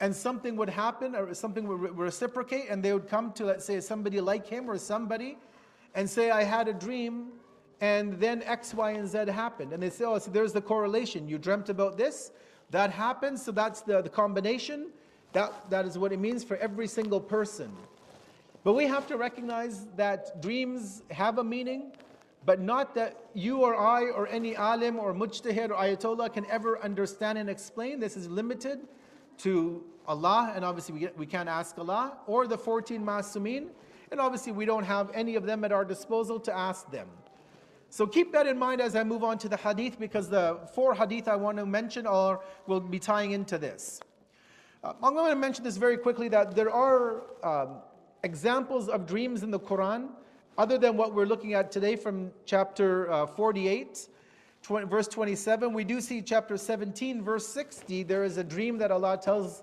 and 0.00 0.14
something 0.14 0.56
would 0.56 0.68
happen 0.68 1.14
or 1.14 1.32
something 1.34 1.66
would 1.66 1.96
reciprocate 1.96 2.68
and 2.68 2.82
they 2.82 2.92
would 2.92 3.08
come 3.08 3.32
to, 3.32 3.46
let's 3.46 3.64
say, 3.64 3.80
somebody 3.80 4.20
like 4.20 4.46
him 4.46 4.68
or 4.68 4.76
somebody 4.76 5.38
and 5.98 6.08
say, 6.08 6.30
I 6.30 6.44
had 6.44 6.68
a 6.68 6.72
dream, 6.72 7.32
and 7.80 8.20
then 8.20 8.40
X, 8.44 8.72
Y, 8.72 8.92
and 8.92 9.08
Z 9.08 9.18
happened. 9.32 9.72
And 9.72 9.82
they 9.82 9.90
say, 9.90 10.04
oh, 10.04 10.16
so 10.20 10.30
there's 10.30 10.52
the 10.52 10.60
correlation. 10.60 11.28
You 11.28 11.38
dreamt 11.38 11.70
about 11.70 11.98
this, 11.98 12.30
that 12.70 12.92
happened, 12.92 13.36
so 13.36 13.50
that's 13.50 13.80
the, 13.80 14.00
the 14.00 14.08
combination. 14.08 14.90
That, 15.32 15.68
that 15.70 15.86
is 15.86 15.98
what 15.98 16.12
it 16.12 16.20
means 16.20 16.44
for 16.44 16.56
every 16.58 16.86
single 16.86 17.20
person. 17.20 17.72
But 18.62 18.74
we 18.74 18.86
have 18.86 19.08
to 19.08 19.16
recognize 19.16 19.86
that 19.96 20.40
dreams 20.40 21.02
have 21.10 21.38
a 21.38 21.44
meaning, 21.44 21.90
but 22.46 22.60
not 22.60 22.94
that 22.94 23.16
you 23.34 23.62
or 23.62 23.74
I 23.74 24.04
or 24.04 24.28
any 24.28 24.54
alim 24.54 25.00
or 25.00 25.12
mujtahid 25.12 25.70
or 25.70 25.74
ayatollah 25.74 26.32
can 26.32 26.46
ever 26.46 26.78
understand 26.78 27.38
and 27.38 27.50
explain. 27.50 27.98
This 27.98 28.16
is 28.16 28.28
limited 28.28 28.86
to 29.38 29.82
Allah, 30.06 30.52
and 30.54 30.64
obviously 30.64 30.94
we, 30.94 31.08
we 31.16 31.26
can't 31.26 31.48
ask 31.48 31.76
Allah, 31.76 32.18
or 32.28 32.46
the 32.46 32.56
14 32.56 33.04
Masumin. 33.04 33.70
And 34.10 34.20
obviously, 34.20 34.52
we 34.52 34.64
don't 34.64 34.84
have 34.84 35.10
any 35.14 35.36
of 35.36 35.44
them 35.44 35.64
at 35.64 35.72
our 35.72 35.84
disposal 35.84 36.40
to 36.40 36.56
ask 36.56 36.90
them. 36.90 37.08
So 37.90 38.06
keep 38.06 38.32
that 38.32 38.46
in 38.46 38.58
mind 38.58 38.80
as 38.80 38.94
I 38.94 39.04
move 39.04 39.24
on 39.24 39.38
to 39.38 39.48
the 39.48 39.56
hadith, 39.56 39.98
because 39.98 40.28
the 40.28 40.58
four 40.74 40.94
hadith 40.94 41.26
I 41.26 41.36
want 41.36 41.56
to 41.58 41.66
mention 41.66 42.06
are 42.06 42.40
will 42.66 42.80
be 42.80 42.98
tying 42.98 43.32
into 43.32 43.58
this. 43.58 44.00
Uh, 44.84 44.92
I'm 45.02 45.14
going 45.14 45.30
to 45.30 45.36
mention 45.36 45.64
this 45.64 45.76
very 45.76 45.96
quickly 45.96 46.28
that 46.28 46.54
there 46.54 46.70
are 46.70 47.22
um, 47.42 47.76
examples 48.22 48.88
of 48.88 49.06
dreams 49.06 49.42
in 49.42 49.50
the 49.50 49.58
Quran, 49.58 50.08
other 50.56 50.78
than 50.78 50.96
what 50.96 51.14
we're 51.14 51.26
looking 51.26 51.54
at 51.54 51.70
today 51.70 51.96
from 51.96 52.30
chapter 52.44 53.10
uh, 53.10 53.26
48. 53.26 54.08
20, 54.62 54.86
verse 54.86 55.06
27, 55.06 55.72
we 55.72 55.84
do 55.84 56.00
see 56.00 56.20
chapter 56.20 56.56
17, 56.56 57.22
verse 57.22 57.46
60. 57.46 58.02
There 58.02 58.24
is 58.24 58.38
a 58.38 58.44
dream 58.44 58.76
that 58.78 58.90
Allah 58.90 59.16
tells 59.16 59.62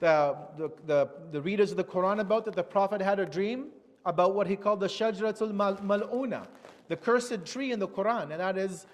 the, 0.00 0.36
the, 0.58 0.68
the, 0.84 1.08
the 1.30 1.40
readers 1.40 1.70
of 1.70 1.76
the 1.76 1.84
Quran 1.84 2.18
about 2.18 2.44
that 2.46 2.56
the 2.56 2.62
Prophet 2.62 3.00
had 3.00 3.20
a 3.20 3.24
dream 3.24 3.68
about 4.04 4.34
what 4.34 4.46
he 4.46 4.56
called 4.56 4.80
the 4.80 4.86
Shajratul 4.86 5.52
Mal'una, 5.52 6.46
the 6.88 6.96
cursed 6.96 7.44
tree 7.44 7.72
in 7.72 7.78
the 7.78 7.88
Quran. 7.88 8.30
And 8.30 8.40
that 8.40 8.58
is, 8.58 8.86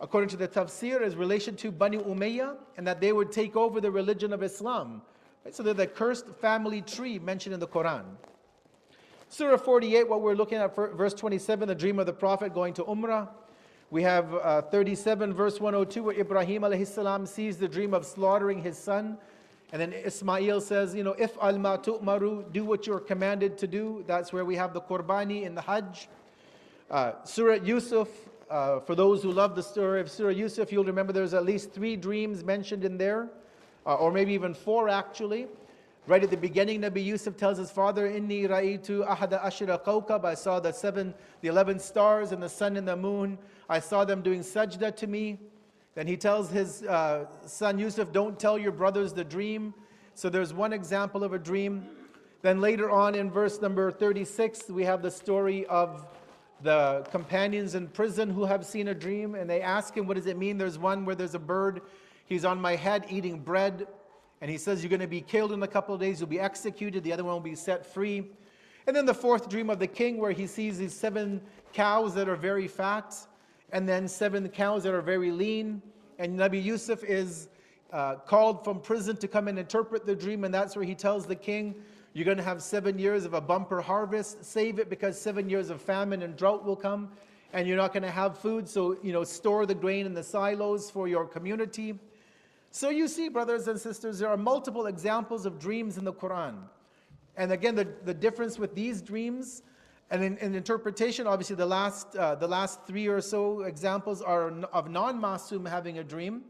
according 0.00 0.28
to 0.30 0.36
the 0.36 0.48
tafsir, 0.48 1.02
is 1.02 1.16
relation 1.16 1.56
to 1.56 1.70
Bani 1.70 1.98
Umayyah 1.98 2.56
and 2.76 2.86
that 2.86 3.00
they 3.00 3.12
would 3.12 3.32
take 3.32 3.56
over 3.56 3.80
the 3.80 3.90
religion 3.90 4.32
of 4.32 4.42
Islam. 4.42 5.02
So 5.50 5.62
they're 5.62 5.74
the 5.74 5.86
cursed 5.86 6.26
family 6.40 6.82
tree 6.82 7.18
mentioned 7.18 7.54
in 7.54 7.60
the 7.60 7.68
Quran. 7.68 8.04
Surah 9.28 9.56
48, 9.56 10.08
what 10.08 10.20
we're 10.20 10.34
looking 10.34 10.58
at, 10.58 10.74
verse 10.74 11.14
27, 11.14 11.68
the 11.68 11.74
dream 11.74 11.98
of 11.98 12.06
the 12.06 12.12
Prophet 12.12 12.54
going 12.54 12.74
to 12.74 12.84
Umrah. 12.84 13.28
We 13.90 14.02
have 14.02 14.34
uh, 14.34 14.62
37, 14.62 15.32
verse 15.32 15.60
102, 15.60 16.02
where 16.02 16.18
Ibrahim 16.18 16.64
salam 16.84 17.26
sees 17.26 17.56
the 17.56 17.68
dream 17.68 17.94
of 17.94 18.04
slaughtering 18.04 18.60
his 18.60 18.76
son 18.76 19.18
and 19.72 19.80
then 19.82 19.92
Ismail 19.92 20.60
says, 20.60 20.94
you 20.94 21.02
know, 21.02 21.14
if 21.18 21.36
al 21.42 21.58
ma 21.58 21.76
tu'maru, 21.76 22.52
do 22.52 22.64
what 22.64 22.86
you're 22.86 23.00
commanded 23.00 23.58
to 23.58 23.66
do. 23.66 24.04
That's 24.06 24.32
where 24.32 24.44
we 24.44 24.54
have 24.56 24.72
the 24.72 24.80
Qurbani 24.80 25.42
in 25.42 25.54
the 25.54 25.62
Hajj. 25.62 26.08
Uh, 26.88 27.12
Surah 27.24 27.54
Yusuf, 27.54 28.08
uh, 28.48 28.78
for 28.80 28.94
those 28.94 29.22
who 29.22 29.32
love 29.32 29.56
the 29.56 29.62
story 29.62 30.00
of 30.00 30.08
Surah 30.08 30.30
Yusuf, 30.30 30.70
you'll 30.70 30.84
remember 30.84 31.12
there's 31.12 31.34
at 31.34 31.44
least 31.44 31.72
three 31.72 31.96
dreams 31.96 32.44
mentioned 32.44 32.84
in 32.84 32.96
there, 32.96 33.28
uh, 33.84 33.94
or 33.94 34.12
maybe 34.12 34.32
even 34.32 34.54
four 34.54 34.88
actually. 34.88 35.48
Right 36.06 36.22
at 36.22 36.30
the 36.30 36.36
beginning, 36.36 36.82
Nabi 36.82 37.04
Yusuf 37.04 37.36
tells 37.36 37.58
his 37.58 37.72
father, 37.72 38.08
Inni 38.08 38.48
ra'itu 38.48 39.04
ahada 39.04 39.42
ashira 39.42 39.82
kawkab. 39.82 40.24
I 40.24 40.34
saw 40.34 40.60
the 40.60 40.70
seven, 40.70 41.12
the 41.40 41.48
eleven 41.48 41.80
stars 41.80 42.30
and 42.30 42.40
the 42.40 42.48
sun 42.48 42.76
and 42.76 42.86
the 42.86 42.96
moon. 42.96 43.36
I 43.68 43.80
saw 43.80 44.04
them 44.04 44.22
doing 44.22 44.42
sajda 44.42 44.94
to 44.94 45.06
me. 45.08 45.40
Then 45.96 46.06
he 46.06 46.18
tells 46.18 46.50
his 46.50 46.82
uh, 46.82 47.24
son 47.46 47.78
Yusuf, 47.78 48.12
Don't 48.12 48.38
tell 48.38 48.58
your 48.58 48.70
brothers 48.70 49.14
the 49.14 49.24
dream. 49.24 49.72
So 50.14 50.28
there's 50.28 50.52
one 50.52 50.74
example 50.74 51.24
of 51.24 51.32
a 51.32 51.38
dream. 51.38 51.86
Then 52.42 52.60
later 52.60 52.90
on 52.90 53.14
in 53.14 53.30
verse 53.30 53.62
number 53.62 53.90
36, 53.90 54.68
we 54.68 54.84
have 54.84 55.00
the 55.00 55.10
story 55.10 55.64
of 55.66 56.06
the 56.62 57.06
companions 57.10 57.74
in 57.74 57.88
prison 57.88 58.28
who 58.28 58.44
have 58.44 58.64
seen 58.66 58.88
a 58.88 58.94
dream 58.94 59.34
and 59.34 59.48
they 59.48 59.62
ask 59.62 59.96
him, 59.96 60.06
What 60.06 60.18
does 60.18 60.26
it 60.26 60.36
mean? 60.36 60.58
There's 60.58 60.78
one 60.78 61.06
where 61.06 61.14
there's 61.14 61.34
a 61.34 61.38
bird. 61.38 61.80
He's 62.26 62.44
on 62.44 62.60
my 62.60 62.76
head 62.76 63.06
eating 63.08 63.40
bread. 63.40 63.86
And 64.42 64.50
he 64.50 64.58
says, 64.58 64.82
You're 64.82 64.90
going 64.90 65.00
to 65.00 65.06
be 65.06 65.22
killed 65.22 65.52
in 65.52 65.62
a 65.62 65.68
couple 65.68 65.94
of 65.94 66.00
days. 66.02 66.20
You'll 66.20 66.28
be 66.28 66.40
executed. 66.40 67.04
The 67.04 67.12
other 67.14 67.24
one 67.24 67.32
will 67.32 67.40
be 67.40 67.54
set 67.54 67.86
free. 67.86 68.32
And 68.86 68.94
then 68.94 69.06
the 69.06 69.14
fourth 69.14 69.48
dream 69.48 69.70
of 69.70 69.78
the 69.78 69.86
king, 69.86 70.18
where 70.18 70.32
he 70.32 70.46
sees 70.46 70.76
these 70.76 70.92
seven 70.92 71.40
cows 71.72 72.14
that 72.16 72.28
are 72.28 72.36
very 72.36 72.68
fat 72.68 73.16
and 73.72 73.88
then 73.88 74.08
seven 74.08 74.48
cows 74.48 74.84
that 74.84 74.94
are 74.94 75.02
very 75.02 75.30
lean. 75.30 75.82
And 76.18 76.38
Nabi 76.38 76.62
Yusuf 76.62 77.04
is 77.04 77.48
uh, 77.92 78.16
called 78.16 78.64
from 78.64 78.80
prison 78.80 79.16
to 79.18 79.28
come 79.28 79.48
and 79.48 79.58
interpret 79.58 80.06
the 80.06 80.14
dream, 80.14 80.44
and 80.44 80.52
that's 80.52 80.76
where 80.76 80.84
he 80.84 80.94
tells 80.94 81.26
the 81.26 81.36
king, 81.36 81.74
You're 82.12 82.24
going 82.24 82.36
to 82.36 82.42
have 82.42 82.62
seven 82.62 82.98
years 82.98 83.24
of 83.24 83.34
a 83.34 83.40
bumper 83.40 83.80
harvest. 83.80 84.44
Save 84.44 84.78
it 84.78 84.90
because 84.90 85.20
seven 85.20 85.48
years 85.48 85.70
of 85.70 85.80
famine 85.80 86.22
and 86.22 86.36
drought 86.36 86.64
will 86.64 86.76
come, 86.76 87.10
and 87.52 87.66
you're 87.66 87.76
not 87.76 87.92
going 87.92 88.02
to 88.02 88.10
have 88.10 88.38
food. 88.38 88.68
So, 88.68 88.96
you 89.02 89.12
know, 89.12 89.24
store 89.24 89.66
the 89.66 89.74
grain 89.74 90.06
in 90.06 90.14
the 90.14 90.22
silos 90.22 90.90
for 90.90 91.08
your 91.08 91.26
community. 91.26 91.98
So, 92.70 92.90
you 92.90 93.08
see, 93.08 93.28
brothers 93.28 93.68
and 93.68 93.80
sisters, 93.80 94.18
there 94.18 94.28
are 94.28 94.36
multiple 94.36 94.86
examples 94.86 95.46
of 95.46 95.58
dreams 95.58 95.98
in 95.98 96.04
the 96.04 96.12
Quran. 96.12 96.56
And 97.36 97.52
again, 97.52 97.74
the, 97.74 97.86
the 98.04 98.14
difference 98.14 98.58
with 98.58 98.74
these 98.74 99.02
dreams 99.02 99.62
and 100.10 100.22
in, 100.22 100.36
in, 100.38 100.54
interpretation, 100.54 101.26
obviously, 101.26 101.56
the 101.56 101.66
last, 101.66 102.14
uh, 102.14 102.36
the 102.36 102.46
last 102.46 102.86
three 102.86 103.08
or 103.08 103.20
so 103.20 103.62
examples 103.62 104.22
are 104.22 104.50
of 104.72 104.88
non 104.88 105.20
masum 105.20 105.68
having 105.68 105.98
a 105.98 106.04
dream. 106.04 106.42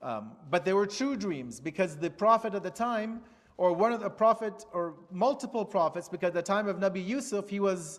Um, 0.00 0.32
but 0.48 0.64
they 0.64 0.72
were 0.72 0.86
true 0.86 1.16
dreams 1.16 1.58
because 1.58 1.96
the 1.96 2.08
prophet 2.08 2.54
at 2.54 2.62
the 2.62 2.70
time, 2.70 3.20
or 3.56 3.72
one 3.72 3.92
of 3.92 4.00
the 4.00 4.10
prophet, 4.10 4.64
or 4.72 4.94
multiple 5.10 5.64
prophets, 5.64 6.08
because 6.08 6.28
at 6.28 6.34
the 6.34 6.42
time 6.42 6.68
of 6.68 6.76
Nabi 6.76 7.04
Yusuf, 7.04 7.48
he 7.48 7.58
was 7.58 7.98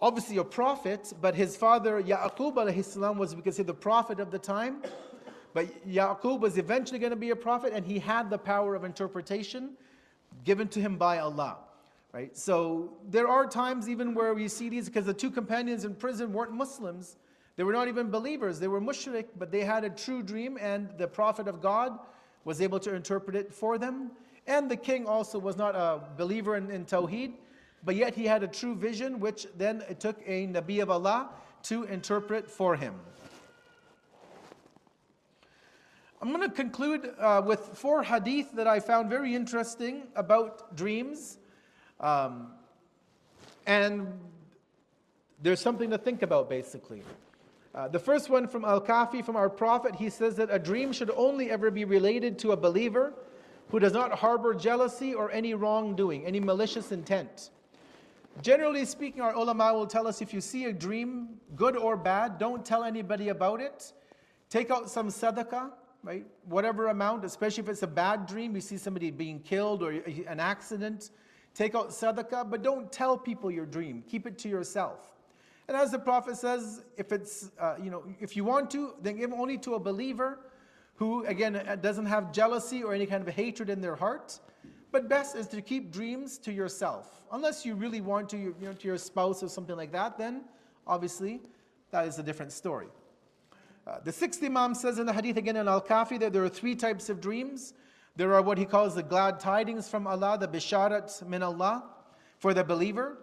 obviously 0.00 0.38
a 0.38 0.44
prophet, 0.44 1.12
but 1.20 1.36
his 1.36 1.56
father, 1.56 2.02
Yaqub 2.02 2.54
alayhi 2.54 3.16
was 3.16 3.34
because 3.34 3.56
he's 3.56 3.66
the 3.66 3.74
prophet 3.74 4.18
of 4.18 4.32
the 4.32 4.38
time. 4.38 4.82
But 5.54 5.88
Yaqub 5.88 6.40
was 6.40 6.58
eventually 6.58 6.98
going 6.98 7.10
to 7.10 7.16
be 7.16 7.30
a 7.30 7.36
prophet, 7.36 7.72
and 7.72 7.86
he 7.86 8.00
had 8.00 8.28
the 8.28 8.38
power 8.38 8.74
of 8.74 8.82
interpretation 8.82 9.76
given 10.44 10.66
to 10.68 10.80
him 10.80 10.96
by 10.96 11.18
Allah. 11.18 11.58
Right? 12.18 12.36
So 12.36 12.94
there 13.08 13.28
are 13.28 13.46
times 13.46 13.88
even 13.88 14.12
where 14.12 14.34
we 14.34 14.48
see 14.48 14.68
these 14.68 14.86
because 14.86 15.06
the 15.06 15.14
two 15.14 15.30
companions 15.30 15.84
in 15.84 15.94
prison 15.94 16.32
weren't 16.32 16.50
Muslims. 16.50 17.14
They 17.54 17.62
were 17.62 17.72
not 17.72 17.86
even 17.86 18.10
believers. 18.10 18.58
They 18.58 18.66
were 18.66 18.80
mushrik, 18.80 19.26
but 19.38 19.52
they 19.52 19.60
had 19.60 19.84
a 19.84 19.90
true 19.90 20.24
dream, 20.24 20.58
and 20.60 20.90
the 20.98 21.06
Prophet 21.06 21.46
of 21.46 21.62
God 21.62 21.96
was 22.44 22.60
able 22.60 22.80
to 22.80 22.92
interpret 22.92 23.36
it 23.36 23.54
for 23.54 23.78
them. 23.78 24.10
And 24.48 24.68
the 24.68 24.74
king 24.74 25.06
also 25.06 25.38
was 25.38 25.56
not 25.56 25.76
a 25.76 26.00
believer 26.16 26.56
in, 26.56 26.72
in 26.72 26.86
Tawheed, 26.86 27.34
but 27.84 27.94
yet 27.94 28.16
he 28.16 28.24
had 28.24 28.42
a 28.42 28.48
true 28.48 28.74
vision, 28.74 29.20
which 29.20 29.46
then 29.56 29.84
it 29.88 30.00
took 30.00 30.16
a 30.26 30.48
Nabi 30.48 30.82
of 30.82 30.90
Allah 30.90 31.30
to 31.64 31.84
interpret 31.84 32.50
for 32.50 32.74
him. 32.74 32.94
I'm 36.20 36.32
going 36.32 36.42
to 36.42 36.52
conclude 36.52 37.14
uh, 37.20 37.42
with 37.46 37.60
four 37.74 38.02
hadith 38.02 38.54
that 38.54 38.66
I 38.66 38.80
found 38.80 39.08
very 39.08 39.36
interesting 39.36 40.08
about 40.16 40.74
dreams. 40.74 41.38
Um, 42.00 42.52
And 43.66 44.18
there's 45.42 45.60
something 45.60 45.90
to 45.90 45.98
think 45.98 46.22
about, 46.22 46.48
basically. 46.48 47.02
Uh, 47.74 47.86
the 47.86 47.98
first 47.98 48.30
one 48.30 48.48
from 48.48 48.64
Al 48.64 48.80
Kafi, 48.80 49.22
from 49.22 49.36
our 49.36 49.50
Prophet, 49.50 49.94
he 49.94 50.08
says 50.08 50.36
that 50.36 50.48
a 50.50 50.58
dream 50.58 50.90
should 50.90 51.10
only 51.10 51.50
ever 51.50 51.70
be 51.70 51.84
related 51.84 52.38
to 52.38 52.52
a 52.52 52.56
believer 52.56 53.12
who 53.68 53.78
does 53.78 53.92
not 53.92 54.10
harbor 54.12 54.54
jealousy 54.54 55.12
or 55.12 55.30
any 55.30 55.52
wrongdoing, 55.52 56.24
any 56.24 56.40
malicious 56.40 56.92
intent. 56.92 57.50
Generally 58.40 58.86
speaking, 58.86 59.20
our 59.20 59.34
ulama 59.34 59.74
will 59.74 59.86
tell 59.86 60.06
us 60.06 60.22
if 60.22 60.32
you 60.32 60.40
see 60.40 60.64
a 60.64 60.72
dream, 60.72 61.38
good 61.54 61.76
or 61.76 61.94
bad, 61.94 62.38
don't 62.38 62.64
tell 62.64 62.84
anybody 62.84 63.28
about 63.28 63.60
it. 63.60 63.92
Take 64.48 64.70
out 64.70 64.88
some 64.88 65.08
sadaqah, 65.08 65.70
right? 66.02 66.24
Whatever 66.46 66.86
amount, 66.86 67.26
especially 67.26 67.64
if 67.64 67.68
it's 67.68 67.82
a 67.82 67.86
bad 67.86 68.26
dream, 68.26 68.54
you 68.54 68.62
see 68.62 68.78
somebody 68.78 69.10
being 69.10 69.40
killed 69.40 69.82
or 69.82 69.90
an 70.26 70.40
accident, 70.40 71.10
take 71.54 71.74
out 71.74 71.90
sadaqah, 71.90 72.50
but 72.50 72.62
don't 72.62 72.90
tell 72.90 73.16
people 73.16 73.50
your 73.50 73.66
dream. 73.66 74.02
Keep 74.08 74.26
it 74.26 74.38
to 74.38 74.48
yourself. 74.48 75.14
And 75.68 75.76
as 75.76 75.90
the 75.90 75.98
Prophet 75.98 76.36
says, 76.36 76.82
if 76.96 77.12
it's, 77.12 77.50
uh, 77.60 77.74
you 77.82 77.90
know, 77.90 78.02
if 78.20 78.36
you 78.36 78.44
want 78.44 78.70
to, 78.70 78.94
then 79.02 79.16
give 79.16 79.32
only 79.32 79.58
to 79.58 79.74
a 79.74 79.78
believer 79.78 80.38
who, 80.96 81.24
again, 81.26 81.56
uh, 81.56 81.76
doesn't 81.76 82.06
have 82.06 82.32
jealousy 82.32 82.82
or 82.82 82.94
any 82.94 83.06
kind 83.06 83.26
of 83.26 83.34
hatred 83.34 83.68
in 83.68 83.80
their 83.80 83.94
heart. 83.94 84.38
But 84.90 85.08
best 85.08 85.36
is 85.36 85.46
to 85.48 85.60
keep 85.60 85.92
dreams 85.92 86.38
to 86.38 86.52
yourself. 86.52 87.22
Unless 87.30 87.66
you 87.66 87.74
really 87.74 88.00
want 88.00 88.30
to, 88.30 88.38
you 88.38 88.54
know, 88.62 88.72
to 88.72 88.88
your 88.88 88.96
spouse 88.96 89.42
or 89.42 89.48
something 89.48 89.76
like 89.76 89.92
that, 89.92 90.16
then 90.16 90.44
obviously 90.86 91.40
that 91.90 92.06
is 92.06 92.18
a 92.18 92.22
different 92.22 92.52
story. 92.52 92.88
Uh, 93.86 93.98
the 94.04 94.12
sixth 94.12 94.42
Imam 94.42 94.74
says 94.74 94.98
in 94.98 95.06
the 95.06 95.12
hadith 95.12 95.36
again 95.36 95.56
in 95.56 95.68
Al 95.68 95.80
Kafi 95.80 96.18
that 96.20 96.32
there 96.32 96.44
are 96.44 96.48
three 96.48 96.74
types 96.74 97.08
of 97.08 97.20
dreams. 97.20 97.74
There 98.18 98.34
are 98.34 98.42
what 98.42 98.58
he 98.58 98.64
calls 98.64 98.96
the 98.96 99.02
glad 99.04 99.38
tidings 99.38 99.88
from 99.88 100.08
Allah, 100.08 100.36
the 100.40 100.48
bisharat 100.48 101.24
min 101.28 101.40
Allah, 101.40 101.84
for 102.40 102.52
the 102.52 102.64
believer. 102.64 103.16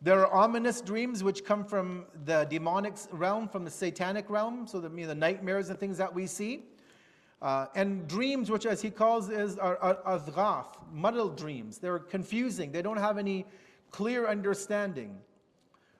There 0.00 0.26
are 0.26 0.34
ominous 0.34 0.80
dreams 0.80 1.22
which 1.22 1.44
come 1.44 1.64
from 1.64 2.06
the 2.24 2.44
demonic 2.50 2.94
realm, 3.12 3.46
from 3.46 3.64
the 3.64 3.70
satanic 3.70 4.28
realm, 4.28 4.66
so 4.66 4.80
the, 4.80 4.90
you 4.90 5.02
know, 5.02 5.06
the 5.06 5.14
nightmares 5.14 5.70
and 5.70 5.78
things 5.78 5.96
that 5.98 6.12
we 6.12 6.26
see. 6.26 6.64
Uh, 7.40 7.66
and 7.76 8.08
dreams, 8.08 8.50
which 8.50 8.66
as 8.66 8.82
he 8.82 8.90
calls 8.90 9.30
is 9.30 9.58
are, 9.58 9.78
are 9.78 10.66
muddled 10.92 11.36
dreams. 11.36 11.78
They're 11.78 12.00
confusing. 12.00 12.72
They 12.72 12.82
don't 12.82 12.96
have 12.96 13.18
any 13.18 13.46
clear 13.92 14.26
understanding, 14.26 15.18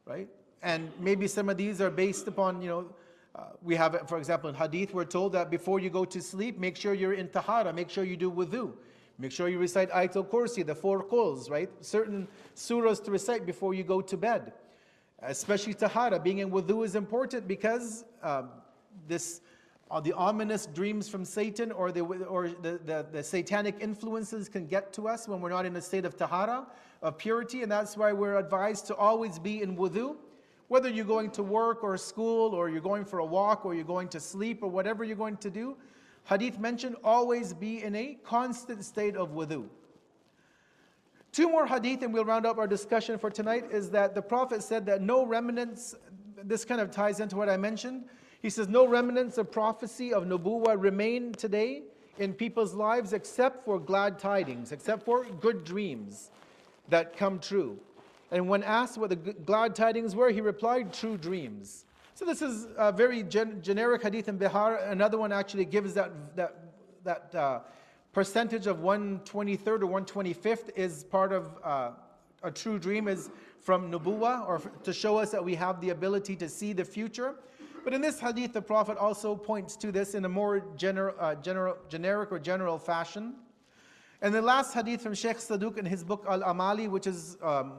right? 0.05 0.29
And 0.65 0.91
maybe 0.99 1.29
some 1.29 1.49
of 1.49 1.57
these 1.57 1.81
are 1.81 1.91
based 1.91 2.27
upon, 2.27 2.61
you 2.61 2.69
know, 2.69 2.87
uh, 3.35 3.45
we 3.63 3.75
have, 3.77 4.09
for 4.09 4.19
example, 4.19 4.51
in 4.51 4.55
hadith, 4.55 4.93
we're 4.93 5.05
told 5.05 5.33
that 5.33 5.51
before 5.51 5.81
you 5.81 5.89
go 5.89 6.05
to 6.05 6.21
sleep, 6.21 6.59
make 6.59 6.77
sure 6.77 6.93
you're 6.93 7.15
in 7.15 7.29
tahara, 7.29 7.73
make 7.73 7.89
sure 7.89 8.05
you 8.05 8.17
do 8.17 8.31
wudu. 8.31 8.73
Make 9.19 9.33
sure 9.33 9.49
you 9.49 9.59
recite 9.59 9.91
Ayatul 9.91 10.27
Kursi, 10.29 10.67
the 10.67 10.75
four 10.75 11.03
quls, 11.05 11.51
right? 11.51 11.71
Certain 11.81 12.27
surahs 12.57 13.03
to 13.05 13.11
recite 13.11 13.47
before 13.47 13.73
you 13.73 13.85
go 13.85 14.01
to 14.01 14.17
bed. 14.17 14.53
Especially 15.23 15.75
tahara, 15.75 16.19
being 16.19 16.39
in 16.39 16.51
wudu 16.51 16.85
is 16.85 16.95
important 16.95 17.47
because 17.47 18.05
um, 18.23 18.51
this, 19.07 19.41
uh, 19.91 20.01
the 20.01 20.13
ominous 20.13 20.67
dreams 20.67 21.09
from 21.09 21.25
Satan 21.25 21.71
or, 21.71 21.93
the, 21.93 22.01
or 22.01 22.49
the, 22.49 22.81
the, 22.85 23.07
the 23.13 23.23
satanic 23.23 23.77
influences 23.81 24.49
can 24.49 24.67
get 24.67 24.93
to 24.95 25.09
us 25.09 25.29
when 25.29 25.41
we're 25.41 25.51
not 25.51 25.65
in 25.65 25.77
a 25.77 25.83
state 25.83 26.05
of 26.05 26.17
tahara, 26.17 26.67
of 27.03 27.17
purity, 27.17 27.63
and 27.63 27.71
that's 27.71 27.97
why 27.97 28.13
we're 28.13 28.37
advised 28.37 28.87
to 28.89 28.97
always 28.97 29.39
be 29.39 29.63
in 29.63 29.77
wudu. 29.77 30.17
Whether 30.73 30.89
you're 30.89 31.05
going 31.05 31.33
to 31.33 31.43
work 31.43 31.85
or 31.85 31.99
school 31.99 32.55
or 32.55 32.71
you're 32.71 32.81
going 32.81 33.05
for 33.05 33.19
a 33.19 33.25
walk 33.27 33.67
or 33.67 33.75
you're 33.75 33.85
going 33.85 34.09
to 34.09 34.19
sleep 34.19 34.63
or 34.63 34.71
whatever 34.71 35.05
you're 35.05 35.15
going 35.15 35.37
to 35.37 35.51
do, 35.51 35.77
hadith 36.25 36.59
mentioned 36.59 36.97
always 37.05 37.53
be 37.53 37.83
in 37.83 37.95
a 37.95 38.17
constant 38.25 38.83
state 38.83 39.15
of 39.15 39.33
wudu. 39.33 39.67
Two 41.31 41.51
more 41.51 41.67
hadith, 41.67 42.01
and 42.03 42.15
we'll 42.15 42.25
round 42.25 42.47
up 42.47 42.57
our 42.57 42.67
discussion 42.67 43.19
for 43.19 43.29
tonight, 43.29 43.67
is 43.71 43.91
that 43.91 44.15
the 44.15 44.23
Prophet 44.23 44.63
said 44.63 44.87
that 44.87 45.03
no 45.03 45.27
remnants, 45.27 45.95
this 46.43 46.65
kind 46.65 46.81
of 46.81 46.91
ties 46.91 47.21
into 47.21 47.37
what 47.37 47.51
I 47.51 47.59
mentioned. 47.59 48.05
He 48.41 48.49
says, 48.49 48.67
No 48.67 48.87
remnants 48.87 49.37
of 49.37 49.53
prophecy 49.53 50.15
of 50.15 50.25
Nubuwa 50.25 50.83
remain 50.83 51.33
today 51.33 51.83
in 52.19 52.33
people's 52.33 52.73
lives 52.73 53.13
except 53.13 53.67
for 53.67 53.79
glad 53.79 54.19
tidings, 54.19 54.73
except 54.73 55.05
for 55.05 55.27
good 55.39 55.65
dreams 55.65 56.31
that 56.89 57.15
come 57.15 57.41
true. 57.41 57.79
And 58.33 58.49
when 58.49 58.63
asked 58.63 58.97
what 58.97 59.11
the 59.11 59.17
glad 59.17 59.75
tidings 59.75 60.17
were, 60.17 60.31
he 60.31 60.41
replied, 60.41 60.93
True 60.93 61.19
dreams. 61.19 61.85
So 62.15 62.25
this 62.25 62.41
is 62.41 62.67
a 62.79 62.91
very 62.91 63.23
gen- 63.23 63.61
generic 63.63 64.03
hadith 64.03 64.27
in 64.27 64.39
Bihar. 64.39 64.91
Another 64.91 65.19
one 65.19 65.33
actually 65.33 65.67
gives 65.67 65.93
that, 65.95 66.11
that, 66.35 66.57
that 67.05 67.35
uh, 67.35 67.61
percentage 68.13 68.67
of 68.67 68.79
123rd 68.79 69.67
or 69.67 70.01
125th 70.01 70.71
is 70.77 71.05
part 71.05 71.33
of 71.33 71.53
uh, 71.63 71.91
a 72.43 72.51
true 72.51 72.79
dream 72.79 73.07
is 73.07 73.31
from 73.61 73.93
Nubuwa, 73.93 74.49
or 74.49 74.61
to 74.83 74.93
show 74.93 75.19
us 75.19 75.31
that 75.31 75.45
we 75.45 75.55
have 75.55 75.81
the 75.81 75.91
ability 75.91 76.35
to 76.37 76.49
see 76.49 76.73
the 76.73 76.85
future. 76.85 77.35
But 77.85 77.93
in 77.93 78.01
this 78.01 78.19
hadith, 78.19 78.55
the 78.55 78.63
Prophet 78.63 78.97
also 78.97 79.37
points 79.37 79.77
to 79.77 79.93
this 79.93 80.15
in 80.15 80.25
a 80.25 80.29
more 80.29 80.61
gener- 80.77 81.15
uh, 81.21 81.35
general, 81.37 81.77
generic 81.89 82.33
or 82.33 82.39
general 82.39 82.79
fashion. 82.79 83.35
And 84.23 84.35
the 84.35 84.43
last 84.43 84.73
hadith 84.73 85.03
from 85.03 85.15
Sheikh 85.15 85.39
Saduq 85.39 85.79
in 85.79 85.85
his 85.85 86.03
book 86.05 86.25
Al 86.29 86.43
Amali, 86.43 86.89
which 86.89 87.07
is 87.07 87.37
um, 87.43 87.73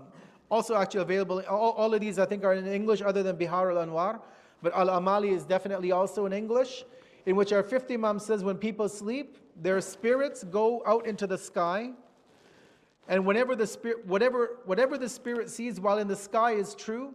also 0.54 0.76
actually 0.76 1.02
available. 1.02 1.42
All, 1.50 1.72
all, 1.72 1.94
of 1.94 2.00
these, 2.00 2.20
I 2.20 2.26
think, 2.26 2.44
are 2.44 2.54
in 2.54 2.68
English 2.68 3.02
other 3.02 3.24
than 3.24 3.36
Bihar 3.36 3.76
al 3.76 3.86
Anwar. 3.86 4.22
But 4.62 4.74
Al 4.74 4.88
Amali 4.88 5.32
is 5.36 5.44
definitely 5.44 5.92
also 5.92 6.26
in 6.26 6.32
English, 6.32 6.86
in 7.26 7.36
which 7.36 7.52
our 7.52 7.63
fifth 7.63 7.92
Imam 7.92 8.20
says 8.20 8.44
when 8.44 8.58
people 8.58 8.88
sleep, 8.88 9.38
their 9.62 9.82
spirits 9.82 10.44
go 10.44 10.84
out 10.86 11.06
into 11.06 11.28
the 11.28 11.38
sky. 11.38 11.92
And 13.08 13.26
whenever 13.26 13.56
the 13.56 13.68
spirit, 13.68 14.06
whatever, 14.06 14.60
whatever 14.66 14.98
the 14.98 15.10
spirit 15.10 15.50
sees 15.50 15.80
while 15.80 15.98
in 15.98 16.08
the 16.08 16.16
sky 16.16 16.52
is 16.52 16.76
true, 16.76 17.13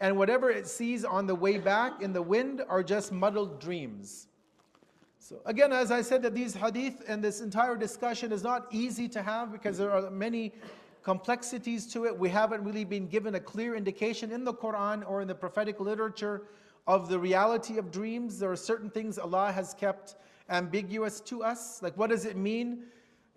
and 0.00 0.16
whatever 0.16 0.50
it 0.50 0.66
sees 0.66 1.04
on 1.04 1.26
the 1.26 1.34
way 1.34 1.58
back 1.58 2.02
in 2.02 2.12
the 2.12 2.22
wind 2.22 2.62
are 2.68 2.82
just 2.82 3.10
muddled 3.10 3.60
dreams. 3.60 4.28
So 5.18 5.40
again, 5.46 5.72
as 5.72 5.90
I 5.90 6.02
said, 6.02 6.22
that 6.22 6.34
these 6.34 6.54
hadith 6.54 7.02
and 7.08 7.24
this 7.24 7.40
entire 7.40 7.76
discussion 7.76 8.30
is 8.30 8.42
not 8.42 8.66
easy 8.70 9.08
to 9.08 9.22
have 9.22 9.50
because 9.50 9.78
there 9.78 9.90
are 9.90 10.10
many 10.10 10.52
complexities 11.04 11.86
to 11.92 12.06
it. 12.06 12.18
We 12.18 12.30
haven't 12.30 12.64
really 12.64 12.84
been 12.84 13.06
given 13.06 13.34
a 13.34 13.40
clear 13.40 13.76
indication 13.76 14.32
in 14.32 14.42
the 14.42 14.54
Quran 14.54 15.08
or 15.08 15.20
in 15.20 15.28
the 15.28 15.34
prophetic 15.34 15.78
literature 15.78 16.42
of 16.86 17.08
the 17.08 17.18
reality 17.18 17.78
of 17.78 17.90
dreams. 17.90 18.38
There 18.38 18.50
are 18.50 18.56
certain 18.56 18.90
things 18.90 19.18
Allah 19.18 19.52
has 19.52 19.74
kept 19.74 20.16
ambiguous 20.48 21.20
to 21.20 21.44
us. 21.44 21.82
Like, 21.82 21.96
what 21.96 22.10
does 22.10 22.24
it 22.24 22.36
mean, 22.36 22.84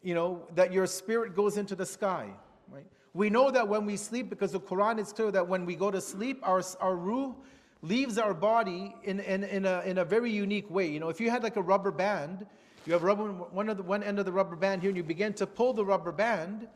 you 0.01 0.15
know, 0.15 0.47
that 0.55 0.71
your 0.71 0.87
spirit 0.87 1.35
goes 1.35 1.57
into 1.57 1.75
the 1.75 1.85
sky, 1.85 2.29
right? 2.71 2.85
We 3.13 3.29
know 3.29 3.51
that 3.51 3.67
when 3.67 3.85
we 3.85 3.97
sleep, 3.97 4.29
because 4.29 4.53
the 4.53 4.59
Quran 4.59 4.97
is 4.99 5.11
clear 5.11 5.31
that 5.31 5.47
when 5.47 5.65
we 5.65 5.75
go 5.75 5.91
to 5.91 5.99
sleep, 5.99 6.39
our, 6.43 6.63
our 6.79 6.95
ruh 6.95 7.33
leaves 7.81 8.17
our 8.17 8.33
body 8.33 8.95
in, 9.03 9.19
in, 9.19 9.43
in, 9.43 9.65
a, 9.65 9.81
in 9.81 9.97
a 9.97 10.05
very 10.05 10.31
unique 10.31 10.69
way. 10.69 10.87
You 10.87 10.99
know, 10.99 11.09
if 11.09 11.19
you 11.19 11.29
had 11.29 11.43
like 11.43 11.57
a 11.57 11.61
rubber 11.61 11.91
band, 11.91 12.45
you 12.85 12.93
have 12.93 13.03
rubber, 13.03 13.25
one, 13.25 13.67
of 13.69 13.77
the, 13.77 13.83
one 13.83 14.03
end 14.03 14.19
of 14.19 14.25
the 14.25 14.31
rubber 14.31 14.55
band 14.55 14.81
here, 14.81 14.89
and 14.89 14.97
you 14.97 15.03
begin 15.03 15.33
to 15.33 15.47
pull 15.47 15.73
the 15.73 15.83
rubber 15.83 16.11
band, 16.11 16.67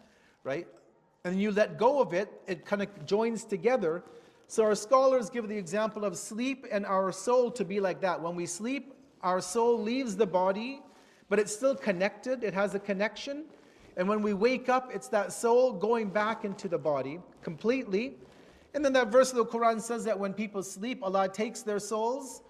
right? 0.44 0.68
And 1.24 1.42
you 1.42 1.52
let 1.52 1.78
go 1.78 2.02
of 2.02 2.14
it, 2.14 2.30
it 2.48 2.66
kind 2.66 2.82
of 2.82 3.06
joins 3.06 3.44
together. 3.44 4.04
So 4.48 4.64
our 4.64 4.76
scholars 4.76 5.30
give 5.30 5.48
the 5.48 5.58
example 5.58 6.04
of 6.04 6.18
sleep 6.18 6.66
and 6.72 6.86
our 6.86 7.12
soul 7.12 7.52
to 7.52 7.64
be 7.64 7.80
like 7.80 8.02
that. 8.02 8.22
When 8.22 8.36
we 8.36 8.46
sleep, 8.46 8.94
our 9.22 9.40
soul 9.40 9.80
leaves 9.80 10.16
the 10.16 10.26
body, 10.26 10.82
but 11.30 11.40
it's 11.40 11.56
still 11.56 11.76
connected, 11.76 12.44
it 12.44 12.54
has 12.54 12.76
a 12.76 12.80
connection. 12.80 13.46
And 13.98 14.08
when 14.08 14.22
we 14.22 14.34
wake 14.34 14.68
up, 14.68 14.90
it's 14.94 15.08
that 15.10 15.32
soul 15.32 15.74
going 15.74 16.10
back 16.10 16.44
into 16.44 16.68
the 16.68 16.78
body 16.78 17.20
completely. 17.44 18.16
And 18.74 18.84
then 18.84 18.94
that 18.94 19.12
verse 19.12 19.32
of 19.32 19.38
the 19.38 19.46
Quran 19.46 19.82
says 19.82 20.04
that 20.06 20.18
when 20.18 20.34
people 20.34 20.64
sleep, 20.64 21.04
Allah 21.04 21.30
takes 21.30 21.62
their 21.62 21.80
souls, 21.80 22.42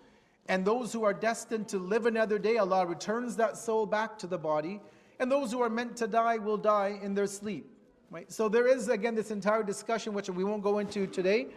and 0.48 0.64
those 0.64 0.94
who 0.94 1.04
are 1.04 1.14
destined 1.14 1.68
to 1.70 1.78
live 1.78 2.06
another 2.06 2.38
day, 2.40 2.58
Allah 2.58 2.86
returns 2.86 3.36
that 3.38 3.58
soul 3.58 3.86
back 3.86 4.18
to 4.20 4.28
the 4.28 4.38
body. 4.38 4.82
And 5.20 5.32
those 5.32 5.52
who 5.52 5.62
are 5.62 5.70
meant 5.70 5.96
to 5.98 6.08
die 6.08 6.38
will 6.38 6.58
die 6.58 7.00
in 7.02 7.14
their 7.14 7.28
sleep. 7.28 7.71
Right? 8.12 8.30
So 8.30 8.50
there 8.50 8.68
is, 8.68 8.90
again, 8.90 9.16
this 9.16 9.32
entire 9.32 9.64
discussion, 9.64 10.14
which 10.14 10.30
we 10.30 10.44
won't 10.44 10.62
go 10.62 10.80
into 10.80 11.08
today, 11.08 11.48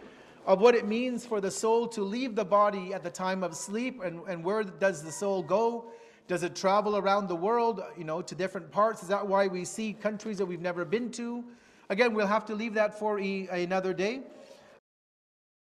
of 0.45 0.61
what 0.61 0.73
it 0.73 0.87
means 0.87 1.25
for 1.25 1.41
the 1.41 1.51
soul 1.51 1.85
to 1.89 2.01
leave 2.01 2.33
the 2.33 2.45
body 2.45 2.93
at 2.93 3.03
the 3.03 3.09
time 3.09 3.43
of 3.43 3.53
sleep 3.53 4.01
and, 4.01 4.21
and 4.29 4.41
where 4.41 4.63
does 4.63 5.03
the 5.03 5.11
soul 5.11 5.43
go? 5.43 5.83
Does 6.29 6.43
it 6.43 6.55
travel 6.55 6.95
around 6.95 7.27
the 7.27 7.35
world, 7.35 7.83
you 7.97 8.05
know, 8.05 8.21
to 8.21 8.35
different 8.35 8.71
parts? 8.71 9.03
Is 9.03 9.09
that 9.09 9.27
why 9.27 9.47
we 9.47 9.65
see 9.65 9.91
countries 9.91 10.37
that 10.37 10.45
we've 10.45 10.61
never 10.61 10.85
been 10.85 11.11
to? 11.11 11.43
Again, 11.89 12.13
we'll 12.13 12.25
have 12.25 12.45
to 12.45 12.55
leave 12.55 12.73
that 12.75 12.97
for 12.97 13.19
e- 13.19 13.49
another 13.49 13.93
day. 13.93 14.21